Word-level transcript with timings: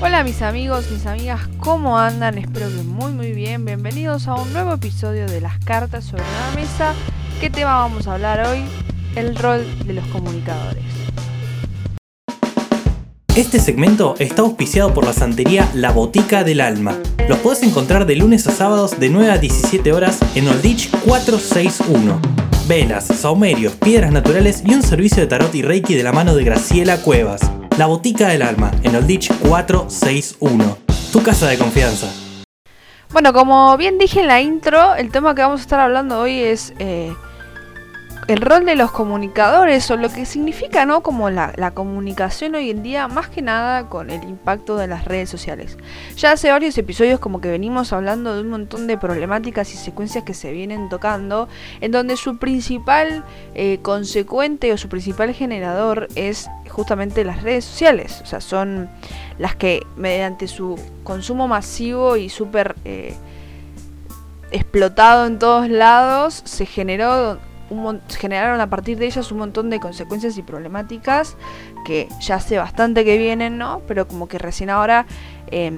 Hola 0.00 0.22
mis 0.22 0.42
amigos, 0.42 0.88
mis 0.92 1.06
amigas, 1.06 1.40
¿cómo 1.58 1.98
andan? 1.98 2.38
Espero 2.38 2.68
que 2.68 2.84
muy 2.84 3.10
muy 3.10 3.32
bien. 3.32 3.64
Bienvenidos 3.64 4.28
a 4.28 4.36
un 4.36 4.52
nuevo 4.52 4.74
episodio 4.74 5.26
de 5.26 5.40
las 5.40 5.58
cartas 5.58 6.04
sobre 6.04 6.22
la 6.22 6.54
mesa. 6.54 6.94
¿Qué 7.40 7.50
tema 7.50 7.80
vamos 7.80 8.06
a 8.06 8.14
hablar 8.14 8.46
hoy? 8.46 8.62
El 9.16 9.34
rol 9.34 9.66
de 9.84 9.94
los 9.94 10.06
comunicadores. 10.06 10.84
Este 13.34 13.58
segmento 13.58 14.14
está 14.20 14.42
auspiciado 14.42 14.94
por 14.94 15.04
la 15.04 15.12
santería 15.12 15.68
La 15.74 15.90
Botica 15.90 16.44
del 16.44 16.60
Alma. 16.60 16.96
Los 17.28 17.38
podés 17.38 17.64
encontrar 17.64 18.06
de 18.06 18.14
lunes 18.14 18.46
a 18.46 18.52
sábados 18.52 19.00
de 19.00 19.10
9 19.10 19.32
a 19.32 19.38
17 19.38 19.92
horas 19.92 20.20
en 20.36 20.46
Olditch 20.46 20.92
461. 21.06 22.20
Velas, 22.68 23.04
saumerios, 23.04 23.74
piedras 23.74 24.12
naturales 24.12 24.62
y 24.64 24.74
un 24.74 24.82
servicio 24.84 25.20
de 25.20 25.26
tarot 25.26 25.52
y 25.56 25.62
reiki 25.62 25.96
de 25.96 26.04
la 26.04 26.12
mano 26.12 26.36
de 26.36 26.44
Graciela 26.44 26.98
Cuevas. 26.98 27.50
La 27.78 27.86
Botica 27.86 28.26
del 28.26 28.42
Alma, 28.42 28.72
en 28.82 28.96
Olditch 28.96 29.32
461. 29.48 30.78
Tu 31.12 31.22
casa 31.22 31.46
de 31.46 31.56
confianza. 31.56 32.08
Bueno, 33.12 33.32
como 33.32 33.76
bien 33.76 33.98
dije 33.98 34.18
en 34.18 34.26
la 34.26 34.40
intro, 34.40 34.96
el 34.96 35.12
tema 35.12 35.36
que 35.36 35.42
vamos 35.42 35.60
a 35.60 35.62
estar 35.62 35.78
hablando 35.78 36.18
hoy 36.18 36.40
es 36.40 36.74
eh, 36.80 37.14
el 38.28 38.42
rol 38.42 38.66
de 38.66 38.74
los 38.74 38.90
comunicadores 38.90 39.90
o 39.90 39.96
lo 39.96 40.10
que 40.10 40.26
significa, 40.26 40.84
¿no? 40.84 41.02
Como 41.02 41.30
la, 41.30 41.54
la, 41.56 41.70
comunicación 41.70 42.54
hoy 42.54 42.68
en 42.68 42.82
día, 42.82 43.08
más 43.08 43.28
que 43.28 43.40
nada 43.40 43.88
con 43.88 44.10
el 44.10 44.22
impacto 44.22 44.76
de 44.76 44.86
las 44.86 45.06
redes 45.06 45.30
sociales. 45.30 45.78
Ya 46.14 46.32
hace 46.32 46.50
varios 46.50 46.76
episodios 46.76 47.20
como 47.20 47.40
que 47.40 47.48
venimos 47.48 47.94
hablando 47.94 48.34
de 48.34 48.42
un 48.42 48.50
montón 48.50 48.86
de 48.86 48.98
problemáticas 48.98 49.72
y 49.72 49.78
secuencias 49.78 50.24
que 50.24 50.34
se 50.34 50.52
vienen 50.52 50.90
tocando, 50.90 51.48
en 51.80 51.90
donde 51.90 52.18
su 52.18 52.36
principal 52.36 53.24
eh, 53.54 53.78
consecuente 53.80 54.74
o 54.74 54.76
su 54.76 54.90
principal 54.90 55.32
generador 55.32 56.08
es 56.14 56.50
justamente 56.68 57.24
las 57.24 57.42
redes 57.42 57.64
sociales. 57.64 58.20
O 58.22 58.26
sea, 58.26 58.42
son 58.42 58.90
las 59.38 59.56
que 59.56 59.86
mediante 59.96 60.48
su 60.48 60.78
consumo 61.02 61.48
masivo 61.48 62.18
y 62.18 62.28
súper... 62.28 62.76
Eh, 62.84 63.14
explotado 64.50 65.26
en 65.26 65.38
todos 65.38 65.68
lados, 65.68 66.40
se 66.46 66.64
generó 66.64 67.38
generaron 68.08 68.60
a 68.60 68.70
partir 68.70 68.98
de 68.98 69.06
ellas 69.06 69.30
un 69.30 69.38
montón 69.38 69.70
de 69.70 69.80
consecuencias 69.80 70.38
y 70.38 70.42
problemáticas 70.42 71.36
que 71.84 72.08
ya 72.20 72.36
hace 72.36 72.58
bastante 72.58 73.04
que 73.04 73.18
vienen, 73.18 73.58
¿no? 73.58 73.82
Pero 73.86 74.08
como 74.08 74.28
que 74.28 74.38
recién 74.38 74.70
ahora 74.70 75.06
eh, 75.50 75.72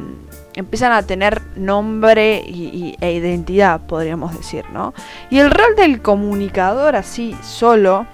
empiezan 0.55 0.93
a 0.93 1.03
tener 1.03 1.43
nombre 1.57 2.43
y, 2.47 2.97
e 3.01 3.13
identidad, 3.13 3.81
podríamos 3.87 4.37
decir, 4.37 4.65
¿no? 4.73 4.95
Y 5.31 5.39
el 5.39 5.51
rol 5.51 5.77
del 5.77 6.01
comunicador 6.03 6.97
así 6.97 7.37
solo 7.43 8.07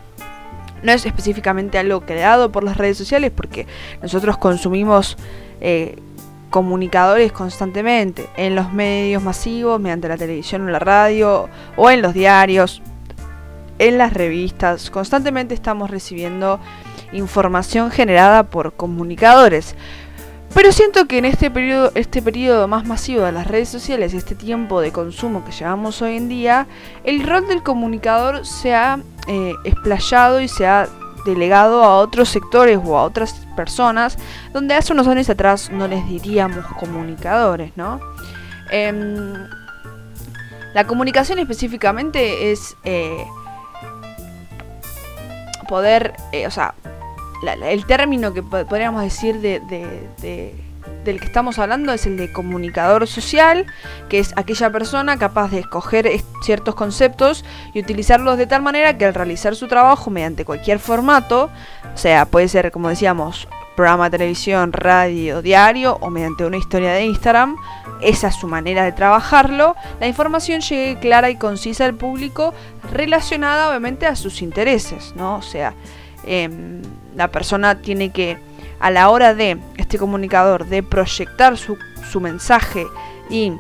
no 0.83 0.93
es 0.93 1.07
específicamente 1.07 1.79
algo 1.79 2.03
creado 2.03 2.53
por 2.53 2.63
las 2.63 2.77
redes 2.77 2.99
sociales 2.99 3.33
porque 3.35 3.67
nosotros 4.03 4.37
consumimos 4.37 5.17
eh, 5.61 5.97
comunicadores 6.51 7.33
constantemente 7.33 8.29
en 8.37 8.55
los 8.55 8.73
medios 8.73 9.23
masivos, 9.23 9.81
mediante 9.81 10.09
la 10.09 10.17
televisión 10.17 10.67
o 10.67 10.71
la 10.71 10.79
radio 10.79 11.49
o 11.77 11.91
en 11.91 12.03
los 12.03 12.15
diarios 12.15 12.83
en 13.79 13.99
las 13.99 14.13
revistas. 14.13 14.91
Constantemente 14.91 15.55
estamos 15.55 15.91
recibiendo 15.91 16.61
información 17.13 17.91
generada 17.91 18.45
por 18.45 18.75
comunicadores. 18.75 19.75
Pero 20.55 20.73
siento 20.73 21.07
que 21.07 21.19
en 21.19 21.27
este 21.27 21.51
periodo, 21.51 21.93
este 21.95 22.23
periodo 22.23 22.67
más 22.67 22.87
masivo 22.87 23.23
de 23.25 23.33
las 23.33 23.47
redes 23.47 23.69
sociales, 23.69 24.15
este 24.15 24.35
tiempo 24.35 24.81
de 24.81 24.91
consumo 24.91 25.45
que 25.45 25.53
llevamos 25.53 26.01
hoy 26.01 26.17
en 26.17 26.29
día, 26.29 26.67
el 27.05 27.27
rol 27.27 27.47
del 27.47 27.63
comunicador 27.63 28.47
se 28.47 28.75
ha 28.75 29.01
eh, 29.29 29.53
explayado 29.65 30.41
y 30.41 30.49
se 30.49 30.67
ha 30.67 30.89
delegado 31.27 31.83
a 31.85 31.99
otros 31.99 32.31
sectores 32.31 32.79
o 32.83 32.97
a 32.97 33.03
otras 33.03 33.35
personas, 33.55 34.17
donde 34.53 34.75
hace 34.75 34.93
unos 34.93 35.09
años 35.09 35.29
atrás 35.29 35.71
no 35.71 35.89
les 35.89 36.07
diríamos 36.09 36.65
comunicadores, 36.79 37.73
¿no? 37.77 38.01
Em, 38.71 39.35
la 40.73 40.87
comunicación 40.87 41.39
específicamente 41.39 42.53
es 42.53 42.77
eh, 42.85 43.25
poder, 45.67 46.15
eh, 46.33 46.47
o 46.47 46.51
sea, 46.51 46.75
el 47.65 47.87
término 47.87 48.33
que 48.33 48.43
podríamos 48.43 49.03
decir 49.03 49.41
de, 49.41 49.61
del 51.05 51.21
que 51.21 51.27
estamos 51.27 51.59
hablando 51.59 51.93
es 51.93 52.07
el 52.07 52.17
de 52.17 52.33
comunicador 52.33 53.07
social, 53.07 53.67
que 54.09 54.19
es 54.19 54.33
aquella 54.37 54.71
persona 54.71 55.19
capaz 55.19 55.51
de 55.51 55.61
escoger 55.61 56.09
ciertos 56.43 56.75
conceptos 56.75 57.45
y 57.75 57.81
utilizarlos 57.81 58.39
de 58.39 58.47
tal 58.47 58.63
manera 58.63 58.97
que 58.97 59.05
al 59.05 59.15
realizar 59.15 59.55
su 59.55 59.69
trabajo 59.69 60.11
mediante 60.11 60.45
cualquier 60.45 60.79
formato, 60.79 61.51
o 61.95 61.99
sea, 61.99 62.27
puede 62.27 62.49
ser, 62.49 62.73
como 62.73 62.89
decíamos, 62.89 63.49
programa 63.77 64.05
de 64.05 64.19
televisión, 64.19 64.73
radio, 64.73 65.43
diario 65.43 65.99
o 66.01 66.11
mediante 66.11 66.45
una 66.45 66.57
historia 66.57 66.93
de 66.93 67.05
Instagram, 67.05 67.57
esa 68.01 68.29
es 68.29 68.35
su 68.35 68.49
manera 68.49 68.85
de 68.85 68.93
trabajarlo, 68.93 69.77
la 70.01 70.09
información 70.09 70.61
llegue 70.61 70.99
clara 70.99 71.31
y 71.31 71.37
concisa 71.37 71.85
al 71.85 71.95
público 71.95 72.55
relacionada 72.93 73.69
obviamente 73.69 74.07
a 74.07 74.17
sus 74.17 74.43
intereses, 74.43 75.13
¿no? 75.15 75.37
O 75.37 75.43
sea, 75.43 75.75
em, 76.25 76.83
la 77.15 77.29
persona 77.29 77.81
tiene 77.81 78.11
que, 78.11 78.39
a 78.81 78.91
la 78.91 79.11
hora 79.11 79.35
de 79.35 79.59
este 79.77 79.99
comunicador, 79.99 80.67
de 80.67 80.83
proyectar 80.83 81.57
su, 81.57 81.77
su 82.11 82.21
mensaje 82.21 82.87
y 83.31 83.53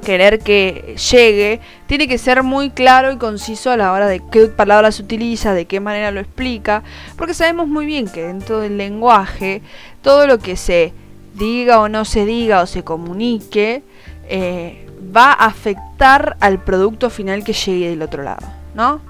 querer 0.00 0.40
que 0.40 0.96
llegue, 1.10 1.60
tiene 1.86 2.08
que 2.08 2.18
ser 2.18 2.42
muy 2.42 2.70
claro 2.70 3.12
y 3.12 3.16
conciso 3.16 3.70
a 3.70 3.76
la 3.76 3.92
hora 3.92 4.06
de 4.06 4.20
qué 4.30 4.46
palabras 4.46 4.98
utiliza, 5.00 5.54
de 5.54 5.66
qué 5.66 5.80
manera 5.80 6.10
lo 6.10 6.20
explica, 6.20 6.82
porque 7.16 7.34
sabemos 7.34 7.68
muy 7.68 7.86
bien 7.86 8.08
que 8.08 8.24
dentro 8.24 8.60
del 8.60 8.78
lenguaje, 8.78 9.62
todo 10.02 10.26
lo 10.26 10.38
que 10.38 10.56
se 10.56 10.92
diga 11.34 11.80
o 11.80 11.88
no 11.88 12.04
se 12.04 12.24
diga 12.24 12.62
o 12.62 12.66
se 12.66 12.82
comunique, 12.82 13.82
eh, 14.28 14.86
va 15.14 15.32
a 15.32 15.46
afectar 15.46 16.36
al 16.40 16.62
producto 16.62 17.10
final 17.10 17.44
que 17.44 17.52
llegue 17.52 17.90
del 17.90 18.02
otro 18.02 18.22
lado, 18.22 18.46
¿no? 18.74 19.00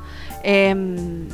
Em, 0.42 1.28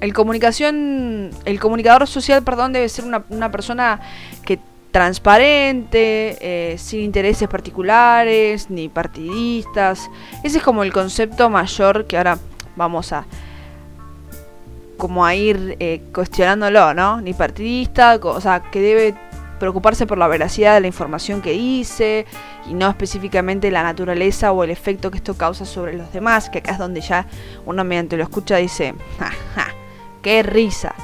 el 0.00 0.12
comunicación, 0.12 1.30
el 1.44 1.60
comunicador 1.60 2.06
social, 2.08 2.42
perdón, 2.42 2.72
debe 2.72 2.88
ser 2.88 3.04
una, 3.04 3.24
una 3.30 3.52
persona 3.52 4.00
que 4.44 4.58
transparente, 4.92 6.36
eh, 6.40 6.78
sin 6.78 7.00
intereses 7.00 7.48
particulares 7.48 8.70
ni 8.70 8.88
partidistas. 8.88 10.10
Ese 10.44 10.58
es 10.58 10.62
como 10.62 10.84
el 10.84 10.92
concepto 10.92 11.50
mayor 11.50 12.06
que 12.06 12.18
ahora 12.18 12.38
vamos 12.76 13.12
a 13.12 13.24
como 14.98 15.26
a 15.26 15.34
ir 15.34 15.76
eh, 15.80 16.00
cuestionándolo, 16.14 16.94
¿no? 16.94 17.20
Ni 17.20 17.34
partidista, 17.34 18.20
o 18.22 18.40
sea, 18.40 18.62
que 18.70 18.80
debe 18.80 19.14
preocuparse 19.58 20.06
por 20.06 20.18
la 20.18 20.28
veracidad 20.28 20.74
de 20.74 20.80
la 20.80 20.86
información 20.86 21.40
que 21.40 21.52
dice 21.52 22.26
y 22.68 22.74
no 22.74 22.88
específicamente 22.88 23.70
la 23.70 23.82
naturaleza 23.82 24.52
o 24.52 24.62
el 24.62 24.70
efecto 24.70 25.10
que 25.10 25.16
esto 25.16 25.34
causa 25.34 25.64
sobre 25.64 25.94
los 25.94 26.12
demás, 26.12 26.50
que 26.50 26.58
acá 26.58 26.72
es 26.72 26.78
donde 26.78 27.00
ya 27.00 27.26
uno 27.66 27.82
mediante 27.82 28.16
lo 28.16 28.22
escucha 28.22 28.56
dice, 28.56 28.94
ja, 29.18 29.32
ja, 29.54 29.68
qué 30.20 30.42
risa. 30.42 30.94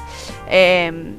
Eh, 0.47 1.13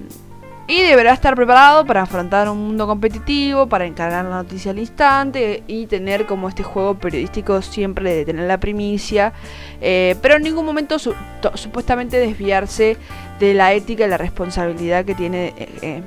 y 0.70 0.82
deberá 0.82 1.12
estar 1.12 1.34
preparado 1.34 1.84
para 1.84 2.02
afrontar 2.02 2.48
un 2.48 2.58
mundo 2.58 2.86
competitivo, 2.86 3.66
para 3.66 3.86
encargar 3.86 4.24
la 4.24 4.36
noticia 4.36 4.70
al 4.70 4.78
instante 4.78 5.64
y 5.66 5.86
tener 5.86 6.26
como 6.26 6.48
este 6.48 6.62
juego 6.62 6.94
periodístico 6.94 7.60
siempre 7.60 8.14
de 8.14 8.24
tener 8.24 8.46
la 8.46 8.60
primicia, 8.60 9.32
eh, 9.80 10.14
pero 10.22 10.36
en 10.36 10.44
ningún 10.44 10.64
momento 10.64 10.96
supuestamente 11.00 12.18
desviarse 12.18 12.96
de 13.40 13.52
la 13.52 13.72
ética 13.72 14.06
y 14.06 14.08
la 14.08 14.16
responsabilidad 14.16 15.04
que 15.04 15.16
tiene 15.16 15.54
eh, 15.56 15.68
eh, 15.82 16.02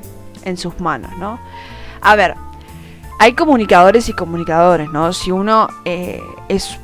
en 0.45 0.55
sus 0.55 0.79
manos, 0.79 1.11
¿no? 1.17 1.39
A 1.99 2.15
ver, 2.15 2.35
hay 3.19 3.33
comunicadores 3.33 4.07
y 4.07 4.13
comunicadores, 4.13 4.89
¿no? 4.91 5.11
Si 5.11 5.29
uno 5.29 5.67
es 5.83 6.79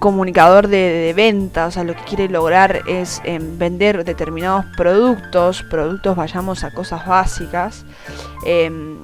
comunicador 0.00 0.66
de, 0.66 1.12
venta, 1.14 1.66
o 1.66 1.70
sea, 1.70 1.84
lo 1.84 1.94
que 1.94 2.02
quiere 2.02 2.28
lograr 2.28 2.80
es 2.88 3.20
em, 3.24 3.58
vender 3.58 4.02
determinados 4.04 4.64
productos, 4.76 5.62
productos 5.62 6.16
vayamos 6.16 6.64
a 6.64 6.72
cosas 6.72 7.06
básicas, 7.06 7.84
em, 8.44 8.98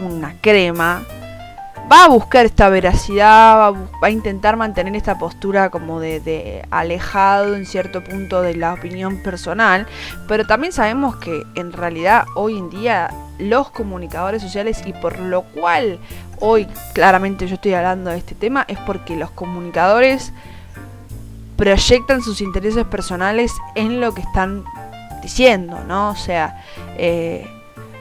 una 0.00 0.34
crema, 0.42 1.02
va 1.90 2.04
a 2.04 2.08
buscar 2.08 2.46
esta 2.46 2.68
veracidad, 2.68 3.72
va 3.72 4.06
a, 4.06 4.10
intentar 4.10 4.56
mantener 4.56 4.94
esta 4.94 5.18
postura 5.18 5.70
como 5.70 6.00
de, 6.00 6.64
alejado 6.70 7.54
en 7.56 7.66
cierto 7.66 8.04
punto 8.04 8.42
de 8.42 8.56
la 8.56 8.74
opinión 8.74 9.22
personal, 9.22 9.86
pero 10.28 10.46
también 10.46 10.72
sabemos 10.72 11.16
que 11.16 11.42
en 11.54 11.72
realidad 11.72 12.24
hoy 12.34 12.58
en 12.58 12.70
día 12.70 13.10
los 13.40 13.70
comunicadores 13.70 14.42
sociales 14.42 14.82
y 14.86 14.92
por 14.92 15.18
lo 15.18 15.42
cual 15.42 15.98
hoy 16.40 16.66
claramente 16.92 17.46
yo 17.46 17.54
estoy 17.54 17.74
hablando 17.74 18.10
de 18.10 18.18
este 18.18 18.34
tema 18.34 18.64
es 18.68 18.78
porque 18.78 19.16
los 19.16 19.30
comunicadores 19.30 20.32
proyectan 21.56 22.22
sus 22.22 22.40
intereses 22.40 22.84
personales 22.86 23.52
en 23.74 24.00
lo 24.00 24.14
que 24.14 24.22
están 24.22 24.64
diciendo, 25.22 25.78
¿no? 25.86 26.10
O 26.10 26.16
sea, 26.16 26.64
eh, 26.96 27.46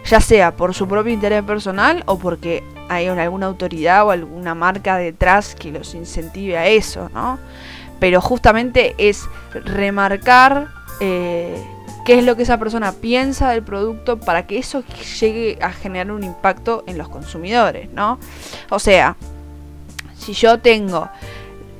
ya 0.05 0.21
sea 0.21 0.55
por 0.55 0.73
su 0.73 0.87
propio 0.87 1.13
interés 1.13 1.43
personal 1.43 2.03
o 2.05 2.17
porque 2.17 2.63
hay 2.87 3.07
alguna 3.07 3.47
autoridad 3.47 4.05
o 4.05 4.11
alguna 4.11 4.55
marca 4.55 4.97
detrás 4.97 5.55
que 5.55 5.71
los 5.71 5.93
incentive 5.93 6.57
a 6.57 6.67
eso, 6.67 7.09
¿no? 7.13 7.37
Pero 7.99 8.21
justamente 8.21 8.95
es 8.97 9.27
remarcar 9.53 10.78
eh, 10.99 11.63
qué 12.05 12.19
es 12.19 12.25
lo 12.25 12.35
que 12.35 12.43
esa 12.43 12.57
persona 12.57 12.91
piensa 12.93 13.51
del 13.51 13.63
producto 13.63 14.19
para 14.19 14.47
que 14.47 14.57
eso 14.57 14.83
llegue 15.19 15.57
a 15.61 15.71
generar 15.71 16.11
un 16.11 16.23
impacto 16.23 16.83
en 16.87 16.97
los 16.97 17.09
consumidores, 17.09 17.91
¿no? 17.93 18.19
O 18.69 18.79
sea, 18.79 19.15
si 20.17 20.33
yo 20.33 20.59
tengo 20.59 21.09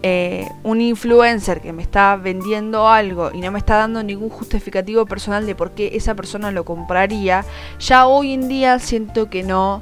eh, 0.02 0.48
un 0.64 0.80
influencer 0.80 1.60
que 1.60 1.74
me 1.74 1.84
está 1.84 2.16
vendiendo 2.16 2.88
algo 2.88 3.32
y 3.34 3.42
no 3.42 3.52
me 3.52 3.60
está 3.60 3.76
dando 3.76 4.02
ningún 4.02 4.30
justificativo 4.30 5.06
personal 5.06 5.46
de 5.46 5.56
por 5.56 5.72
qué 5.72 5.92
esa 5.94 6.16
persona 6.16 6.52
lo 6.52 6.64
compraría, 6.64 7.44
ya 7.80 8.08
hoy 8.08 8.34
en 8.34 8.48
día 8.48 8.80
siento 8.80 9.30
que 9.30 9.44
no... 9.44 9.82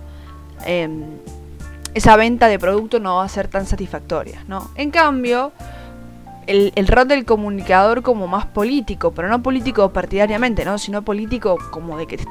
Em, 0.65 1.03
esa 1.93 2.15
venta 2.15 2.47
de 2.47 2.59
producto 2.59 2.99
no 2.99 3.17
va 3.17 3.25
a 3.25 3.29
ser 3.29 3.47
tan 3.47 3.65
satisfactoria, 3.65 4.43
¿no? 4.47 4.69
En 4.75 4.91
cambio, 4.91 5.51
el, 6.47 6.87
rol 6.87 7.07
del 7.07 7.25
comunicador 7.25 8.01
como 8.01 8.27
más 8.27 8.45
político, 8.45 9.11
pero 9.11 9.27
no 9.27 9.43
político 9.43 9.91
partidariamente, 9.91 10.65
¿no? 10.65 10.77
Sino 10.77 11.01
político 11.01 11.57
como 11.71 11.97
de 11.97 12.07
que 12.07 12.17
te 12.17 12.23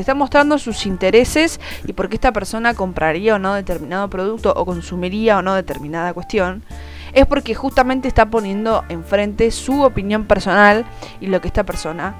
está, 0.00 0.14
mostrando 0.14 0.58
sus 0.58 0.86
intereses 0.86 1.60
y 1.86 1.92
por 1.92 2.08
qué 2.08 2.14
esta 2.14 2.32
persona 2.32 2.74
compraría 2.74 3.34
o 3.34 3.38
no 3.38 3.54
determinado 3.54 4.08
producto 4.08 4.52
o 4.56 4.64
consumiría 4.64 5.38
o 5.38 5.42
no 5.42 5.54
determinada 5.54 6.14
cuestión 6.14 6.62
es 7.12 7.26
porque 7.26 7.54
justamente 7.54 8.06
está 8.06 8.26
poniendo 8.30 8.84
enfrente 8.88 9.50
su 9.50 9.82
opinión 9.82 10.26
personal 10.26 10.84
y 11.20 11.26
lo 11.26 11.40
que 11.40 11.48
esta 11.48 11.64
persona 11.64 12.14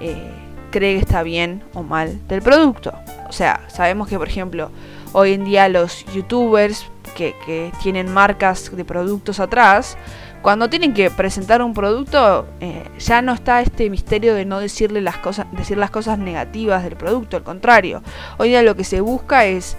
eh, 0.00 0.30
cree 0.70 0.94
que 0.94 1.00
está 1.00 1.22
bien 1.22 1.62
o 1.72 1.82
mal 1.82 2.20
del 2.28 2.42
producto. 2.42 2.92
O 3.28 3.32
sea, 3.32 3.60
sabemos 3.68 4.06
que, 4.06 4.18
por 4.18 4.28
ejemplo, 4.28 4.70
hoy 5.12 5.32
en 5.32 5.44
día 5.44 5.68
los 5.68 6.04
youtubers 6.12 6.86
que, 7.14 7.72
tienen 7.82 8.12
marcas 8.12 8.74
de 8.74 8.84
productos 8.84 9.40
atrás, 9.40 9.96
cuando 10.44 10.68
tienen 10.68 10.92
que 10.92 11.10
presentar 11.10 11.62
un 11.62 11.72
producto, 11.72 12.46
eh, 12.60 12.84
ya 12.98 13.22
no 13.22 13.32
está 13.32 13.62
este 13.62 13.88
misterio 13.88 14.34
de 14.34 14.44
no 14.44 14.60
decirle 14.60 15.00
las 15.00 15.16
cosas, 15.16 15.46
decir 15.52 15.78
las 15.78 15.90
cosas 15.90 16.18
negativas 16.18 16.84
del 16.84 16.96
producto, 16.96 17.38
al 17.38 17.42
contrario. 17.42 18.02
Hoy 18.36 18.50
día 18.50 18.62
lo 18.62 18.76
que 18.76 18.84
se 18.84 19.00
busca 19.00 19.46
es 19.46 19.78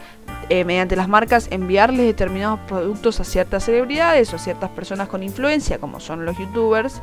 eh, 0.49 0.65
mediante 0.65 0.95
las 0.95 1.07
marcas 1.07 1.49
enviarles 1.51 2.07
determinados 2.07 2.59
productos 2.61 3.19
a 3.19 3.25
ciertas 3.25 3.63
celebridades 3.63 4.33
o 4.33 4.37
a 4.37 4.39
ciertas 4.39 4.71
personas 4.71 5.07
con 5.07 5.21
influencia, 5.21 5.77
como 5.77 5.99
son 5.99 6.25
los 6.25 6.35
youtubers, 6.35 6.99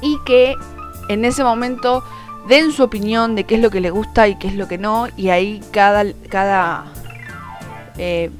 y 0.00 0.18
que 0.24 0.54
en 1.10 1.26
ese 1.26 1.44
momento 1.44 2.02
den 2.48 2.72
su 2.72 2.82
opinión 2.82 3.34
de 3.34 3.44
qué 3.44 3.56
es 3.56 3.60
lo 3.60 3.68
que 3.68 3.82
les 3.82 3.92
gusta 3.92 4.26
y 4.26 4.36
qué 4.36 4.48
es 4.48 4.54
lo 4.54 4.68
que 4.68 4.78
no, 4.78 5.06
y 5.18 5.28
ahí 5.28 5.60
cada, 5.70 6.06
cada 6.30 6.86
eh, 7.98 8.30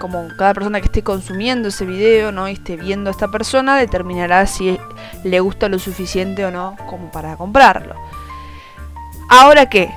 como 0.00 0.26
cada 0.36 0.54
persona 0.54 0.80
que 0.80 0.86
esté 0.86 1.04
consumiendo 1.04 1.68
ese 1.68 1.86
video, 1.86 2.32
¿no? 2.32 2.48
Y 2.48 2.54
esté 2.54 2.76
viendo 2.76 3.08
a 3.08 3.12
esta 3.12 3.28
persona, 3.28 3.76
determinará 3.76 4.46
si 4.46 4.80
le 5.22 5.38
gusta 5.38 5.68
lo 5.68 5.78
suficiente 5.78 6.44
o 6.44 6.50
no 6.50 6.74
como 6.88 7.12
para 7.12 7.36
comprarlo. 7.36 7.94
Ahora 9.28 9.66
qué, 9.66 9.92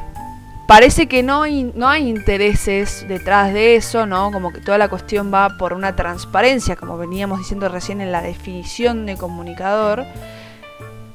parece 0.68 1.08
que 1.08 1.24
no 1.24 1.42
hay, 1.42 1.72
no 1.74 1.88
hay 1.88 2.08
intereses 2.08 3.08
detrás 3.08 3.52
de 3.54 3.76
eso, 3.76 4.06
¿no? 4.06 4.32
Como 4.32 4.52
que 4.54 4.62
toda 4.62 4.78
la 4.78 4.90
cuestión 4.90 5.34
va 5.34 5.58
por 5.58 5.74
una 5.74 5.96
transparencia, 5.96 6.76
como 6.76 6.98
veníamos 6.98 7.40
diciendo 7.40 7.68
recién 7.70 8.02
en 8.02 8.12
la 8.12 8.22
definición 8.22 9.08
de 9.08 9.18
comunicador. 9.18 10.06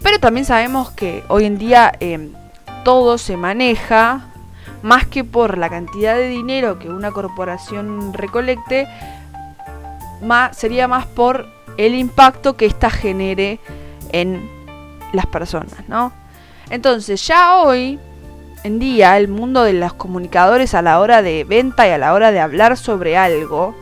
Pero 0.02 0.18
también 0.18 0.46
sabemos 0.46 0.90
que 0.90 1.22
hoy 1.28 1.44
en 1.44 1.58
día 1.58 1.92
em, 2.00 2.32
todo 2.84 3.18
se 3.18 3.36
maneja 3.36 4.28
más 4.82 5.06
que 5.06 5.24
por 5.24 5.58
la 5.58 5.68
cantidad 5.68 6.14
de 6.14 6.28
dinero 6.28 6.78
que 6.78 6.88
una 6.88 7.10
corporación 7.10 8.12
recolecte, 8.12 8.86
más, 10.22 10.56
sería 10.56 10.88
más 10.88 11.06
por 11.06 11.46
el 11.76 11.94
impacto 11.94 12.56
que 12.56 12.66
ésta 12.66 12.90
genere 12.90 13.60
en 14.10 14.48
las 15.12 15.26
personas, 15.26 15.88
¿no? 15.88 16.12
Entonces 16.70 17.26
ya 17.26 17.56
hoy 17.56 17.98
en 18.64 18.78
día 18.78 19.16
el 19.16 19.28
mundo 19.28 19.62
de 19.62 19.72
los 19.72 19.92
comunicadores 19.94 20.74
a 20.74 20.82
la 20.82 21.00
hora 21.00 21.22
de 21.22 21.44
venta 21.44 21.86
y 21.86 21.90
a 21.90 21.98
la 21.98 22.12
hora 22.12 22.32
de 22.32 22.40
hablar 22.40 22.76
sobre 22.76 23.16
algo 23.16 23.74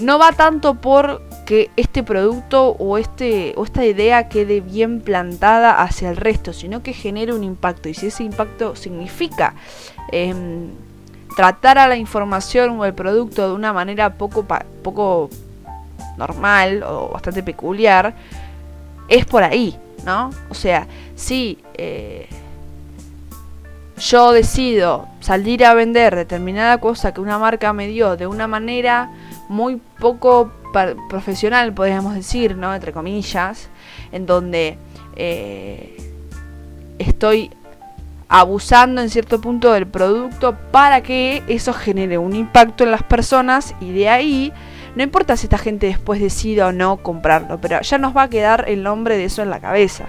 no 0.00 0.18
va 0.18 0.32
tanto 0.32 0.74
por 0.74 1.22
que 1.46 1.70
este 1.76 2.02
producto 2.02 2.76
o, 2.78 2.98
este, 2.98 3.52
o 3.56 3.64
esta 3.64 3.84
idea 3.84 4.28
quede 4.28 4.60
bien 4.60 5.00
plantada 5.00 5.82
hacia 5.82 6.10
el 6.10 6.16
resto, 6.16 6.52
sino 6.52 6.82
que 6.82 6.92
genere 6.92 7.32
un 7.32 7.44
impacto. 7.44 7.88
Y 7.88 7.94
si 7.94 8.06
ese 8.06 8.24
impacto 8.24 8.76
significa 8.76 9.54
em, 10.10 10.70
tratar 11.36 11.78
a 11.78 11.88
la 11.88 11.96
información 11.96 12.78
o 12.78 12.84
el 12.84 12.94
producto 12.94 13.48
de 13.48 13.54
una 13.54 13.72
manera 13.72 14.14
poco, 14.14 14.46
poco 14.82 15.30
normal 16.16 16.82
o 16.84 17.08
bastante 17.08 17.42
peculiar, 17.42 18.14
es 19.08 19.26
por 19.26 19.42
ahí, 19.42 19.76
¿no? 20.04 20.30
O 20.48 20.54
sea, 20.54 20.86
si 21.16 21.58
eh, 21.74 22.28
yo 23.98 24.32
decido 24.32 25.08
salir 25.20 25.64
a 25.64 25.74
vender 25.74 26.16
determinada 26.16 26.78
cosa 26.78 27.12
que 27.12 27.20
una 27.20 27.38
marca 27.38 27.72
me 27.72 27.88
dio 27.88 28.16
de 28.16 28.26
una 28.26 28.46
manera 28.46 29.10
muy 29.52 29.80
poco 30.00 30.50
profesional, 31.10 31.74
podríamos 31.74 32.14
decir, 32.14 32.56
¿no? 32.56 32.74
Entre 32.74 32.92
comillas, 32.92 33.68
en 34.10 34.24
donde 34.24 34.78
eh, 35.14 36.14
estoy 36.98 37.50
abusando 38.28 39.02
en 39.02 39.10
cierto 39.10 39.42
punto 39.42 39.72
del 39.72 39.86
producto 39.86 40.56
para 40.70 41.02
que 41.02 41.42
eso 41.48 41.74
genere 41.74 42.16
un 42.16 42.34
impacto 42.34 42.84
en 42.84 42.90
las 42.90 43.02
personas 43.02 43.74
y 43.78 43.92
de 43.92 44.08
ahí 44.08 44.52
no 44.96 45.02
importa 45.02 45.36
si 45.36 45.44
esta 45.44 45.58
gente 45.58 45.86
después 45.86 46.18
decida 46.18 46.68
o 46.68 46.72
no 46.72 46.96
comprarlo, 46.96 47.60
pero 47.60 47.78
ya 47.82 47.98
nos 47.98 48.16
va 48.16 48.22
a 48.22 48.30
quedar 48.30 48.64
el 48.68 48.82
nombre 48.82 49.18
de 49.18 49.24
eso 49.24 49.42
en 49.42 49.50
la 49.50 49.60
cabeza. 49.60 50.06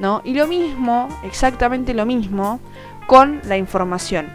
¿no? 0.00 0.22
Y 0.24 0.32
lo 0.32 0.46
mismo, 0.46 1.08
exactamente 1.22 1.92
lo 1.92 2.06
mismo, 2.06 2.60
con 3.06 3.42
la 3.44 3.58
información. 3.58 4.26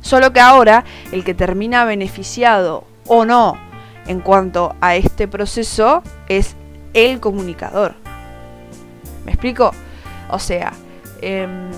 Solo 0.00 0.32
que 0.32 0.38
ahora 0.38 0.84
el 1.10 1.24
que 1.24 1.34
termina 1.34 1.84
beneficiado 1.84 2.84
o 3.06 3.24
no 3.24 3.56
en 4.06 4.20
cuanto 4.20 4.74
a 4.80 4.96
este 4.96 5.28
proceso 5.28 6.02
es 6.28 6.56
el 6.94 7.20
comunicador. 7.20 7.94
¿Me 9.24 9.32
explico? 9.32 9.72
O 10.30 10.38
sea, 10.38 10.72
em, 11.20 11.70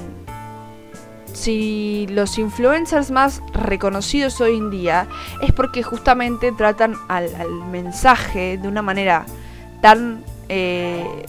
si 1.32 2.06
los 2.10 2.38
influencers 2.38 3.10
más 3.10 3.42
reconocidos 3.52 4.40
hoy 4.40 4.56
en 4.56 4.70
día 4.70 5.06
es 5.42 5.52
porque 5.52 5.82
justamente 5.82 6.52
tratan 6.52 6.94
al, 7.08 7.30
mensaje 7.70 8.58
de 8.58 8.68
una 8.68 8.82
manera 8.82 9.24
tan 9.80 10.24
eh, 10.48 11.26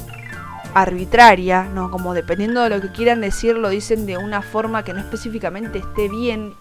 arbitraria, 0.74 1.64
¿no? 1.64 1.92
Como 1.92 2.14
dependiendo 2.14 2.62
de 2.62 2.70
lo 2.70 2.82
que 2.82 2.92
quieran 2.92 3.22
decir, 3.22 3.56
lo 3.56 3.70
dicen 3.70 4.06
de 4.06 4.18
una 4.18 4.42
forma 4.42 4.84
que 4.84 4.94
no 4.94 5.00
específicamente 5.00 5.80
esté 5.80 6.10
bien. 6.10 6.54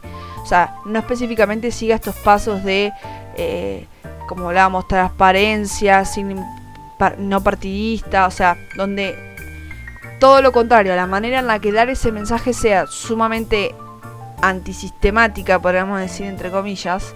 O 0.43 0.47
sea, 0.47 0.77
no 0.87 0.99
específicamente 0.99 1.71
siga 1.71 1.97
estos 1.97 2.17
pasos 2.17 2.65
de 2.65 2.93
eh, 3.39 3.87
como 4.27 4.49
hablábamos, 4.49 4.87
transparencia, 4.89 6.05
sin, 6.05 6.45
no 7.19 7.43
partidista, 7.43 8.27
o 8.27 8.31
sea, 8.31 8.57
donde 8.77 9.17
todo 10.21 10.43
lo 10.43 10.53
contrario, 10.53 10.95
la 10.97 11.07
manera 11.07 11.39
en 11.39 11.47
la 11.47 11.61
que 11.61 11.73
dar 11.73 11.89
ese 11.89 12.13
mensaje 12.13 12.53
sea 12.53 12.87
sumamente 12.87 13.75
antisistemática, 14.43 15.61
podríamos 15.61 16.01
decir 16.01 16.27
entre 16.27 16.51
comillas, 16.51 17.15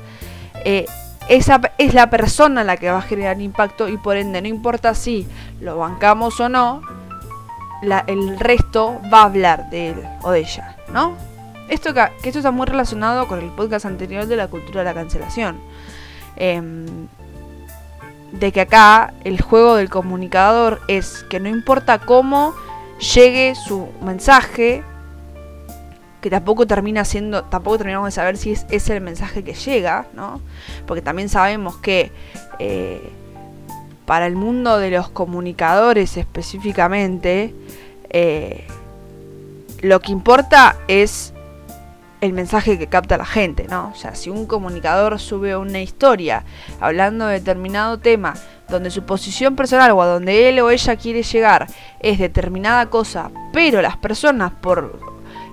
eh, 0.65 0.87
esa 1.29 1.61
es 1.79 1.95
la 1.95 2.11
persona 2.11 2.65
la 2.65 2.77
que 2.77 2.91
va 2.91 2.99
a 2.99 3.03
generar 3.03 3.41
impacto 3.41 3.89
y 3.89 3.97
por 3.97 4.17
ende 4.17 4.41
no 4.41 4.49
importa 4.49 4.95
si 4.95 5.27
lo 5.61 5.79
bancamos 5.79 6.39
o 6.41 6.49
no, 6.49 6.83
el 8.07 8.39
resto 8.39 9.01
va 9.13 9.23
a 9.23 9.25
hablar 9.25 9.71
de 9.71 9.91
él 9.91 9.97
o 10.23 10.31
de 10.31 10.41
ella, 10.41 10.77
¿no? 10.93 11.17
Esto 11.69 11.95
que, 11.95 12.09
esto 12.23 12.39
está 12.39 12.51
muy 12.51 12.67
relacionado 12.67 13.27
con 13.27 13.41
el 13.41 13.51
podcast 13.51 13.87
anterior 13.87 14.27
de 14.27 14.37
la 14.37 14.49
cultura 14.49 14.81
de 14.81 14.85
la 14.85 14.95
cancelación. 14.95 15.61
Em, 16.45 17.07
de 18.33 18.51
que 18.51 18.63
acá 18.63 19.15
el 19.23 19.41
juego 19.41 19.77
del 19.77 19.89
comunicador 19.89 20.81
es 20.89 21.25
que 21.31 21.39
no 21.39 21.49
importa 21.49 22.01
cómo 22.01 22.53
llegue 23.15 23.55
su 23.55 23.87
mensaje, 24.03 24.83
que 26.21 26.31
tampoco 26.31 26.67
termina 26.67 27.05
siendo, 27.05 27.45
tampoco 27.45 27.79
terminamos 27.79 28.09
de 28.09 28.11
saber 28.11 28.37
si 28.37 28.57
es, 28.71 28.91
el 28.91 29.01
mensaje 29.01 29.45
que 29.45 29.55
llega, 29.55 30.07
¿no? 30.15 30.41
Porque 30.85 31.01
también 31.01 31.29
sabemos 31.29 31.77
que 31.77 32.11
eh, 32.59 33.13
para 34.05 34.27
el 34.27 34.35
mundo 34.35 34.79
de 34.79 34.91
los 34.91 35.11
comunicadores 35.11 36.17
específicamente, 36.17 37.55
eh, 38.11 38.67
lo 39.81 40.01
que 40.01 40.11
importa 40.11 40.75
es 40.89 41.32
el 42.23 42.33
mensaje 42.33 42.79
que 42.79 42.87
capta 42.87 43.19
la 43.19 43.27
gente, 43.27 43.67
¿no? 43.69 43.91
O 43.93 43.97
sea, 43.97 44.15
si 44.15 44.31
un 44.31 44.47
comunicador 44.47 45.19
sube 45.19 45.57
una 45.57 45.81
historia 45.81 46.45
hablando 46.81 47.27
de 47.27 47.41
determinado 47.41 47.99
tema, 47.99 48.35
donde 48.69 48.93
su 48.93 49.03
posición 49.03 49.57
personal 49.57 49.91
o 49.91 50.01
a 50.01 50.07
donde 50.07 50.49
él 50.49 50.61
o 50.61 50.71
ella 50.71 50.97
quiere 50.97 51.25
llegar 51.25 51.67
es 51.99 52.21
determinada 52.21 52.87
cosa, 52.87 53.33
pero 53.53 53.83
las 53.83 53.97
personas 53.97 54.53
por 54.53 55.01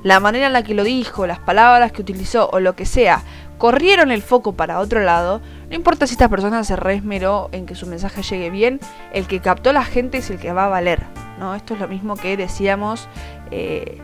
la 0.03 0.19
manera 0.19 0.45
en 0.45 0.53
la 0.53 0.63
que 0.63 0.75
lo 0.75 0.83
dijo, 0.83 1.25
las 1.25 1.39
palabras 1.39 1.91
que 1.91 2.03
utilizó 2.03 2.47
o 2.51 2.59
lo 2.59 2.75
que 2.75 2.85
sea, 2.85 3.23
corrieron 3.57 4.11
el 4.11 4.21
foco 4.21 4.53
para 4.53 4.79
otro 4.79 5.01
lado, 5.01 5.41
no 5.69 5.75
importa 5.75 6.05
si 6.05 6.13
esta 6.13 6.29
persona 6.29 6.63
se 6.63 6.75
reesmeró 6.75 7.49
en 7.51 7.65
que 7.65 7.73
su 7.73 7.87
mensaje 7.87 8.21
llegue 8.21 8.51
bien, 8.51 8.79
el 9.11 9.25
que 9.25 9.39
captó 9.41 9.73
la 9.73 9.83
gente 9.83 10.19
es 10.19 10.29
el 10.29 10.37
que 10.37 10.53
va 10.53 10.65
a 10.65 10.69
valer. 10.69 11.01
¿no? 11.39 11.55
Esto 11.55 11.73
es 11.73 11.79
lo 11.79 11.87
mismo 11.87 12.15
que 12.15 12.37
decíamos 12.37 13.07
eh, 13.49 13.97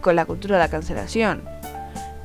con 0.00 0.16
la 0.16 0.24
cultura 0.24 0.56
de 0.56 0.62
la 0.62 0.70
cancelación. 0.70 1.42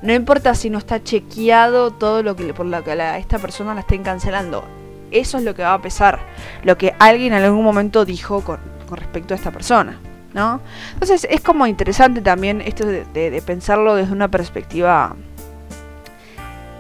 No 0.02 0.14
importa 0.14 0.56
si 0.56 0.70
no 0.70 0.78
está 0.78 1.04
chequeado 1.04 1.92
todo 1.92 2.24
lo 2.24 2.36
que 2.36 2.54
por 2.54 2.66
lo 2.66 2.84
que 2.84 2.92
a 2.92 3.18
esta 3.18 3.40
persona 3.40 3.74
la 3.74 3.82
estén 3.82 4.04
cancelando. 4.04 4.64
Eso 5.12 5.38
es 5.38 5.44
lo 5.44 5.54
que 5.54 5.64
va 5.64 5.74
a 5.74 5.82
pesar. 5.82 6.20
Lo 6.64 6.78
que 6.78 6.96
alguien 7.00 7.34
en 7.34 7.44
algún 7.44 7.64
momento 7.64 8.06
dijo 8.06 8.42
con, 8.42 8.60
respecto 8.92 9.34
a 9.34 9.38
esta 9.38 9.52
persona. 9.52 10.00
¿no? 10.34 10.62
Entonces 10.94 11.28
es 11.30 11.42
como 11.42 11.68
interesante 11.68 12.22
también 12.22 12.62
esto 12.62 12.86
de 12.86 13.44
pensarlo 13.46 13.96
desde 13.96 14.14
una 14.14 14.30
perspectiva 14.30 15.16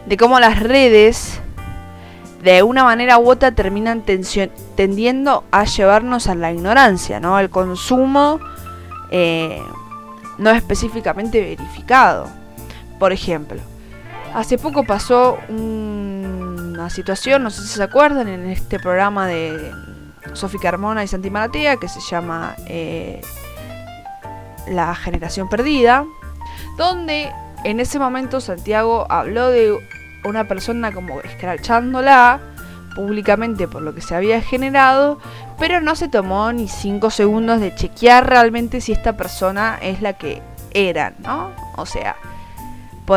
de 0.05 0.17
cómo 0.17 0.39
las 0.39 0.59
redes 0.59 1.39
de 2.43 2.63
una 2.63 2.83
manera 2.83 3.19
u 3.19 3.29
otra 3.29 3.51
terminan 3.51 4.03
tendiendo 4.75 5.43
a 5.51 5.65
llevarnos 5.65 6.27
a 6.27 6.35
la 6.35 6.51
ignorancia, 6.51 7.19
¿no? 7.19 7.37
Al 7.37 7.51
consumo 7.51 8.39
eh, 9.11 9.61
no 10.39 10.49
específicamente 10.49 11.39
verificado. 11.39 12.27
Por 13.01 13.11
ejemplo, 13.11 13.59
hace 14.35 14.59
poco 14.59 14.83
pasó 14.83 15.39
una 15.49 16.87
situación, 16.91 17.41
no 17.41 17.49
sé 17.49 17.63
si 17.63 17.69
se 17.69 17.81
acuerdan, 17.81 18.27
en 18.27 18.45
este 18.45 18.79
programa 18.79 19.25
de 19.25 19.71
Sofi 20.33 20.59
Carmona 20.59 21.03
y 21.03 21.07
Santi 21.07 21.31
Maratea 21.31 21.77
que 21.77 21.87
se 21.87 21.99
llama 21.99 22.55
eh, 22.67 23.19
La 24.67 24.93
Generación 24.93 25.49
Perdida, 25.49 26.05
donde 26.77 27.31
en 27.63 27.79
ese 27.79 27.97
momento 27.97 28.39
Santiago 28.39 29.07
habló 29.09 29.49
de 29.49 29.75
una 30.23 30.47
persona 30.47 30.91
como 30.91 31.21
escrachándola 31.21 32.39
públicamente 32.93 33.67
por 33.67 33.81
lo 33.81 33.95
que 33.95 34.01
se 34.01 34.13
había 34.13 34.43
generado, 34.43 35.17
pero 35.57 35.81
no 35.81 35.95
se 35.95 36.07
tomó 36.07 36.53
ni 36.53 36.67
cinco 36.67 37.09
segundos 37.09 37.61
de 37.61 37.73
chequear 37.73 38.29
realmente 38.29 38.79
si 38.79 38.91
esta 38.91 39.17
persona 39.17 39.79
es 39.81 40.03
la 40.03 40.13
que 40.13 40.43
era, 40.69 41.15
¿no? 41.17 41.49
O 41.77 41.87
sea, 41.87 42.15